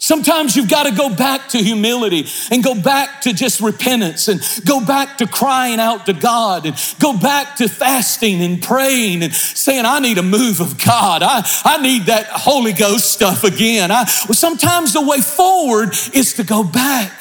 Sometimes 0.00 0.54
you've 0.54 0.70
got 0.70 0.84
to 0.84 0.94
go 0.94 1.12
back 1.12 1.48
to 1.48 1.58
humility 1.58 2.24
and 2.52 2.62
go 2.62 2.80
back 2.80 3.22
to 3.22 3.32
just 3.32 3.60
repentance 3.60 4.28
and 4.28 4.40
go 4.64 4.84
back 4.84 5.18
to 5.18 5.26
crying 5.26 5.80
out 5.80 6.06
to 6.06 6.12
God 6.12 6.66
and 6.66 6.76
go 7.00 7.18
back 7.18 7.56
to 7.56 7.68
fasting 7.68 8.40
and 8.40 8.62
praying 8.62 9.24
and 9.24 9.34
saying, 9.34 9.84
I 9.84 9.98
need 9.98 10.18
a 10.18 10.22
move 10.22 10.60
of 10.60 10.82
God. 10.84 11.22
I, 11.24 11.44
I 11.64 11.82
need 11.82 12.06
that 12.06 12.26
Holy 12.26 12.72
Ghost 12.72 13.10
stuff 13.10 13.42
again. 13.42 13.90
I, 13.90 14.04
well, 14.28 14.34
sometimes 14.34 14.92
the 14.92 15.02
way 15.04 15.20
forward 15.20 15.90
is 16.14 16.34
to 16.34 16.44
go 16.44 16.62
back. 16.62 17.12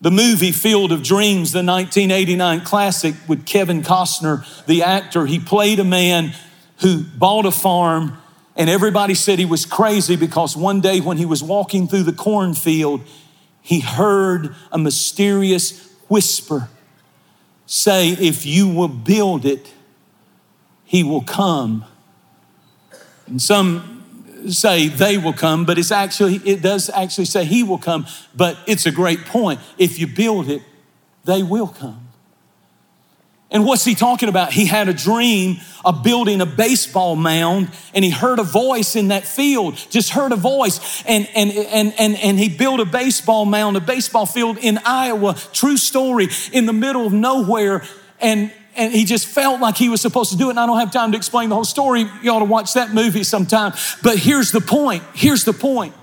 The 0.00 0.10
movie 0.10 0.52
Field 0.52 0.90
of 0.90 1.02
Dreams, 1.04 1.52
the 1.52 1.58
1989 1.58 2.60
classic 2.62 3.14
with 3.28 3.46
Kevin 3.46 3.82
Costner, 3.82 4.44
the 4.66 4.82
actor, 4.82 5.26
he 5.26 5.38
played 5.38 5.78
a 5.78 5.84
man 5.84 6.34
who 6.80 7.02
bought 7.02 7.46
a 7.46 7.50
farm, 7.50 8.16
and 8.56 8.68
everybody 8.68 9.14
said 9.14 9.38
he 9.38 9.44
was 9.44 9.66
crazy 9.66 10.16
because 10.16 10.56
one 10.56 10.80
day 10.80 11.00
when 11.00 11.16
he 11.16 11.26
was 11.26 11.42
walking 11.42 11.88
through 11.88 12.04
the 12.04 12.12
cornfield, 12.12 13.02
he 13.60 13.80
heard 13.80 14.54
a 14.72 14.78
mysterious 14.78 15.92
whisper 16.08 16.68
say, 17.66 18.10
If 18.10 18.46
you 18.46 18.68
will 18.68 18.88
build 18.88 19.44
it, 19.44 19.72
he 20.84 21.04
will 21.04 21.22
come. 21.22 21.84
And 23.26 23.40
some 23.40 23.98
say 24.48 24.88
they 24.88 25.18
will 25.18 25.32
come, 25.32 25.64
but 25.64 25.78
it's 25.78 25.90
actually, 25.90 26.36
it 26.36 26.62
does 26.62 26.88
actually 26.90 27.26
say 27.26 27.44
he 27.44 27.62
will 27.62 27.78
come, 27.78 28.06
but 28.34 28.56
it's 28.66 28.86
a 28.86 28.90
great 28.90 29.24
point. 29.26 29.60
If 29.76 29.98
you 29.98 30.06
build 30.06 30.48
it, 30.48 30.62
they 31.24 31.42
will 31.42 31.68
come. 31.68 32.07
And 33.50 33.64
what's 33.64 33.84
he 33.84 33.94
talking 33.94 34.28
about? 34.28 34.52
He 34.52 34.66
had 34.66 34.88
a 34.88 34.92
dream 34.92 35.58
of 35.82 36.02
building 36.02 36.42
a 36.42 36.46
baseball 36.46 37.16
mound 37.16 37.70
and 37.94 38.04
he 38.04 38.10
heard 38.10 38.38
a 38.38 38.42
voice 38.42 38.94
in 38.94 39.08
that 39.08 39.24
field, 39.24 39.74
just 39.88 40.10
heard 40.10 40.32
a 40.32 40.36
voice. 40.36 41.02
And, 41.06 41.26
and, 41.34 41.50
and, 41.50 41.94
and, 41.98 42.16
and 42.16 42.38
he 42.38 42.50
built 42.50 42.80
a 42.80 42.84
baseball 42.84 43.46
mound, 43.46 43.78
a 43.78 43.80
baseball 43.80 44.26
field 44.26 44.58
in 44.58 44.78
Iowa, 44.84 45.34
true 45.54 45.78
story, 45.78 46.28
in 46.52 46.66
the 46.66 46.74
middle 46.74 47.06
of 47.06 47.14
nowhere. 47.14 47.84
And, 48.20 48.52
and 48.76 48.92
he 48.92 49.06
just 49.06 49.26
felt 49.26 49.62
like 49.62 49.78
he 49.78 49.88
was 49.88 50.02
supposed 50.02 50.30
to 50.32 50.36
do 50.36 50.48
it. 50.48 50.50
And 50.50 50.60
I 50.60 50.66
don't 50.66 50.78
have 50.78 50.92
time 50.92 51.12
to 51.12 51.16
explain 51.16 51.48
the 51.48 51.54
whole 51.54 51.64
story. 51.64 52.04
You 52.22 52.32
ought 52.32 52.40
to 52.40 52.44
watch 52.44 52.74
that 52.74 52.92
movie 52.92 53.24
sometime. 53.24 53.72
But 54.02 54.18
here's 54.18 54.52
the 54.52 54.60
point. 54.60 55.02
Here's 55.14 55.44
the 55.44 55.54
point. 55.54 55.94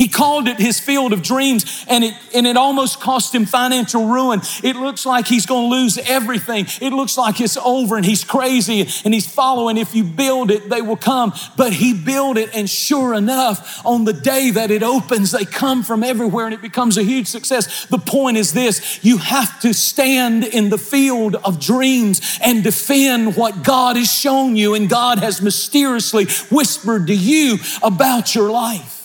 He 0.00 0.08
called 0.08 0.48
it 0.48 0.58
his 0.58 0.80
field 0.80 1.12
of 1.12 1.20
dreams, 1.20 1.84
and 1.86 2.02
it, 2.02 2.14
and 2.34 2.46
it 2.46 2.56
almost 2.56 3.00
cost 3.00 3.34
him 3.34 3.44
financial 3.44 4.06
ruin. 4.06 4.40
It 4.62 4.74
looks 4.74 5.04
like 5.04 5.26
he's 5.26 5.44
going 5.44 5.68
to 5.68 5.76
lose 5.76 5.98
everything. 5.98 6.64
It 6.80 6.94
looks 6.94 7.18
like 7.18 7.38
it's 7.38 7.58
over, 7.58 7.98
and 7.98 8.06
he's 8.06 8.24
crazy, 8.24 8.88
and 9.04 9.12
he's 9.12 9.30
following. 9.30 9.76
If 9.76 9.94
you 9.94 10.04
build 10.04 10.50
it, 10.50 10.70
they 10.70 10.80
will 10.80 10.96
come. 10.96 11.34
But 11.54 11.74
he 11.74 11.92
built 11.92 12.38
it, 12.38 12.48
and 12.54 12.68
sure 12.68 13.12
enough, 13.12 13.84
on 13.84 14.06
the 14.06 14.14
day 14.14 14.50
that 14.52 14.70
it 14.70 14.82
opens, 14.82 15.32
they 15.32 15.44
come 15.44 15.82
from 15.82 16.02
everywhere, 16.02 16.46
and 16.46 16.54
it 16.54 16.62
becomes 16.62 16.96
a 16.96 17.02
huge 17.02 17.26
success. 17.26 17.84
The 17.84 17.98
point 17.98 18.38
is 18.38 18.54
this 18.54 19.04
you 19.04 19.18
have 19.18 19.60
to 19.60 19.74
stand 19.74 20.44
in 20.44 20.70
the 20.70 20.78
field 20.78 21.36
of 21.36 21.60
dreams 21.60 22.38
and 22.42 22.64
defend 22.64 23.36
what 23.36 23.62
God 23.62 23.96
has 23.96 24.10
shown 24.10 24.56
you, 24.56 24.72
and 24.72 24.88
God 24.88 25.18
has 25.18 25.42
mysteriously 25.42 26.24
whispered 26.50 27.08
to 27.08 27.14
you 27.14 27.58
about 27.82 28.34
your 28.34 28.50
life. 28.50 28.99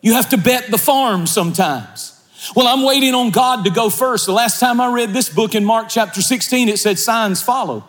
You 0.00 0.14
have 0.14 0.28
to 0.30 0.38
bet 0.38 0.70
the 0.70 0.78
farm 0.78 1.26
sometimes. 1.26 2.14
Well, 2.54 2.68
I'm 2.68 2.84
waiting 2.84 3.14
on 3.14 3.30
God 3.30 3.64
to 3.64 3.70
go 3.70 3.90
first. 3.90 4.26
The 4.26 4.32
last 4.32 4.60
time 4.60 4.80
I 4.80 4.92
read 4.92 5.12
this 5.12 5.28
book 5.28 5.54
in 5.54 5.64
Mark 5.64 5.88
chapter 5.88 6.22
16, 6.22 6.68
it 6.68 6.78
said 6.78 6.98
signs 6.98 7.42
follow. 7.42 7.84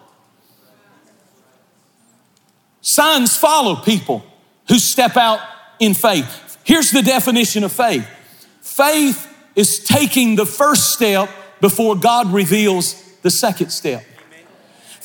Signs 2.81 3.37
follow 3.37 3.75
people 3.75 4.25
who 4.67 4.79
step 4.79 5.17
out 5.17 5.39
in 5.79 5.93
faith. 5.93 6.57
Here's 6.63 6.91
the 6.91 7.01
definition 7.01 7.63
of 7.63 7.71
faith 7.71 8.07
faith 8.61 9.27
is 9.55 9.83
taking 9.83 10.35
the 10.35 10.45
first 10.45 10.93
step 10.93 11.29
before 11.61 11.95
God 11.95 12.31
reveals 12.31 13.01
the 13.21 13.29
second 13.29 13.71
step. 13.71 14.03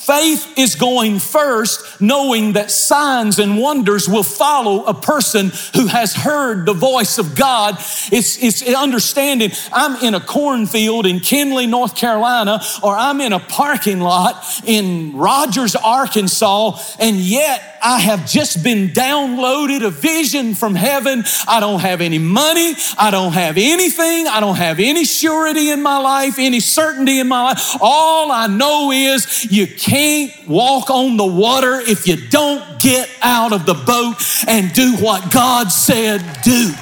Faith 0.04 0.58
is 0.58 0.74
going 0.74 1.18
first, 1.18 1.98
knowing 1.98 2.52
that 2.52 2.70
signs 2.70 3.38
and 3.38 3.56
wonders 3.56 4.06
will 4.06 4.22
follow 4.22 4.84
a 4.84 4.92
person 4.92 5.50
who 5.74 5.86
has 5.86 6.14
heard 6.14 6.66
the 6.66 6.74
voice 6.74 7.16
of 7.16 7.34
God. 7.34 7.76
It's, 8.12 8.36
it's 8.42 8.62
understanding 8.74 9.52
I'm 9.72 10.04
in 10.04 10.12
a 10.14 10.20
cornfield 10.20 11.06
in 11.06 11.20
Kenly, 11.20 11.66
North 11.66 11.96
Carolina, 11.96 12.60
or 12.82 12.94
I'm 12.94 13.22
in 13.22 13.32
a 13.32 13.40
parking 13.40 14.00
lot 14.00 14.44
in 14.66 15.16
Rogers, 15.16 15.74
Arkansas, 15.74 16.78
and 16.98 17.16
yet 17.16 17.73
I 17.84 18.00
have 18.00 18.26
just 18.26 18.64
been 18.64 18.88
downloaded 18.88 19.84
a 19.84 19.90
vision 19.90 20.54
from 20.54 20.74
heaven. 20.74 21.24
I 21.46 21.60
don't 21.60 21.80
have 21.80 22.00
any 22.00 22.18
money. 22.18 22.74
I 22.98 23.10
don't 23.10 23.32
have 23.32 23.58
anything. 23.58 24.26
I 24.26 24.40
don't 24.40 24.56
have 24.56 24.80
any 24.80 25.04
surety 25.04 25.70
in 25.70 25.82
my 25.82 25.98
life, 25.98 26.38
any 26.38 26.60
certainty 26.60 27.20
in 27.20 27.28
my 27.28 27.42
life. 27.42 27.76
All 27.80 28.32
I 28.32 28.46
know 28.46 28.90
is 28.90 29.46
you 29.50 29.66
can't 29.66 30.32
walk 30.48 30.88
on 30.88 31.18
the 31.18 31.26
water 31.26 31.78
if 31.78 32.06
you 32.06 32.16
don't 32.28 32.80
get 32.80 33.10
out 33.22 33.52
of 33.52 33.66
the 33.66 33.74
boat 33.74 34.16
and 34.48 34.72
do 34.72 34.96
what 34.96 35.30
God 35.30 35.68
said 35.70 36.22
do. 36.42 36.72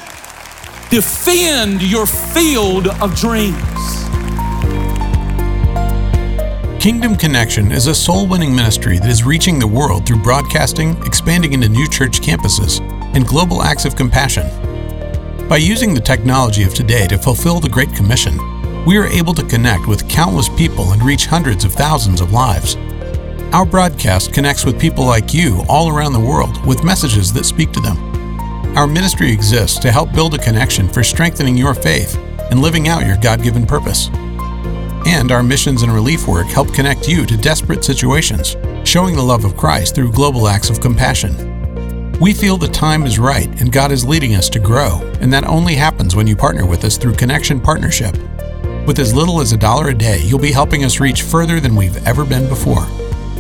Defend 0.91 1.83
your 1.83 2.07
field 2.07 2.87
of 2.87 3.17
dreams. 3.17 3.72
Kingdom 6.83 7.15
Connection 7.15 7.71
is 7.71 7.87
a 7.87 7.95
soul 7.95 8.27
winning 8.27 8.53
ministry 8.53 8.99
that 8.99 9.09
is 9.09 9.23
reaching 9.23 9.57
the 9.57 9.69
world 9.69 10.05
through 10.05 10.21
broadcasting, 10.21 11.01
expanding 11.07 11.53
into 11.53 11.69
new 11.69 11.89
church 11.89 12.21
campuses, 12.21 12.81
and 13.15 13.25
global 13.25 13.63
acts 13.63 13.85
of 13.85 13.95
compassion. 13.95 14.49
By 15.49 15.59
using 15.59 15.95
the 15.95 16.01
technology 16.01 16.65
of 16.65 16.75
today 16.75 17.07
to 17.07 17.19
fulfill 17.19 17.61
the 17.61 17.69
Great 17.69 17.95
Commission, 17.95 18.37
we 18.85 18.97
are 18.97 19.07
able 19.07 19.33
to 19.33 19.47
connect 19.47 19.87
with 19.87 20.09
countless 20.09 20.49
people 20.49 20.91
and 20.91 21.05
reach 21.05 21.27
hundreds 21.27 21.65
of 21.65 21.73
thousands 21.73 22.21
of 22.21 22.33
lives. 22.33 22.75
Our 23.55 23.65
broadcast 23.65 24.33
connects 24.33 24.65
with 24.65 24.81
people 24.81 25.05
like 25.05 25.33
you 25.33 25.63
all 25.69 25.89
around 25.89 26.15
the 26.15 26.19
world 26.19 26.67
with 26.67 26.83
messages 26.83 27.33
that 27.35 27.47
speak 27.47 27.71
to 27.75 27.81
them. 27.81 27.97
Our 28.77 28.89
ministry 28.89 29.31
exists 29.31 29.79
to 29.79 29.93
help 29.93 30.13
build 30.13 30.35
a 30.35 30.39
connection 30.39 30.89
for 30.89 31.05
strengthening 31.05 31.57
your 31.57 31.75
faith 31.75 32.19
and 32.51 32.61
living 32.61 32.89
out 32.89 33.07
your 33.07 33.19
God 33.19 33.41
given 33.41 33.67
purpose. 33.67 34.11
And 35.07 35.33
our 35.33 35.43
missions 35.43 35.83
and 35.83 35.93
relief 35.93 36.29
work 36.29 36.47
help 36.47 36.73
connect 36.73 37.09
you 37.09 37.27
to 37.27 37.37
desperate 37.37 37.85
situations, 37.85 38.57
showing 38.85 39.17
the 39.17 39.23
love 39.23 39.45
of 39.45 39.57
Christ 39.57 39.95
through 39.95 40.13
global 40.13 40.49
acts 40.49 40.71
of 40.71 40.81
compassion. 40.81 41.51
We 42.21 42.33
feel 42.33 42.57
the 42.57 42.69
time 42.69 43.05
is 43.05 43.19
right 43.19 43.49
and 43.61 43.73
God 43.73 43.91
is 43.91 44.05
leading 44.05 44.37
us 44.37 44.49
to 44.51 44.61
grow, 44.61 45.01
and 45.21 45.33
that 45.33 45.45
only 45.45 45.75
happens 45.75 46.15
when 46.15 46.29
you 46.29 46.37
partner 46.37 46.67
with 46.67 46.85
us 46.85 46.97
through 46.97 47.15
Connection 47.15 47.61
Partnership. 47.61 48.17
With 48.87 49.01
as 49.01 49.15
little 49.15 49.41
as 49.41 49.53
a 49.53 49.57
dollar 49.57 49.89
a 49.89 49.95
day, 49.95 50.23
you'll 50.23 50.39
be 50.39 50.53
helping 50.53 50.85
us 50.85 51.01
reach 51.01 51.23
further 51.23 51.59
than 51.59 51.75
we've 51.75 52.07
ever 52.07 52.25
been 52.25 52.49
before. 52.49 52.87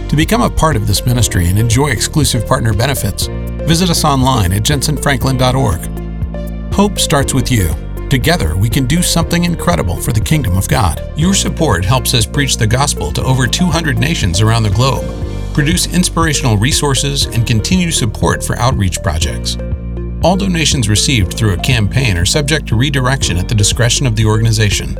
To 0.08 0.16
become 0.16 0.42
a 0.42 0.50
part 0.50 0.76
of 0.76 0.86
this 0.86 1.06
ministry 1.06 1.46
and 1.46 1.58
enjoy 1.58 1.90
exclusive 1.90 2.46
partner 2.46 2.74
benefits, 2.74 3.28
visit 3.66 3.88
us 3.88 4.04
online 4.04 4.52
at 4.52 4.62
jentezenfranklin.org. 4.62 6.74
Hope 6.74 6.98
starts 6.98 7.34
with 7.34 7.52
you. 7.52 7.72
Together, 8.12 8.58
we 8.58 8.68
can 8.68 8.86
do 8.86 9.00
something 9.00 9.44
incredible 9.44 9.96
for 9.96 10.12
the 10.12 10.20
kingdom 10.20 10.58
of 10.58 10.68
God. 10.68 11.00
Your 11.16 11.32
support 11.32 11.82
helps 11.82 12.12
us 12.12 12.26
preach 12.26 12.58
the 12.58 12.66
gospel 12.66 13.10
to 13.10 13.24
over 13.24 13.46
200 13.46 13.96
nations 13.96 14.42
around 14.42 14.64
the 14.64 14.68
globe, 14.68 15.06
produce 15.54 15.86
inspirational 15.94 16.58
resources, 16.58 17.24
and 17.24 17.46
continue 17.46 17.90
support 17.90 18.44
for 18.44 18.54
outreach 18.58 19.02
projects. 19.02 19.56
All 20.22 20.36
donations 20.36 20.90
received 20.90 21.32
through 21.32 21.54
a 21.54 21.62
campaign 21.62 22.18
are 22.18 22.26
subject 22.26 22.66
to 22.68 22.76
redirection 22.76 23.38
at 23.38 23.48
the 23.48 23.54
discretion 23.54 24.06
of 24.06 24.14
the 24.14 24.26
organization. 24.26 24.94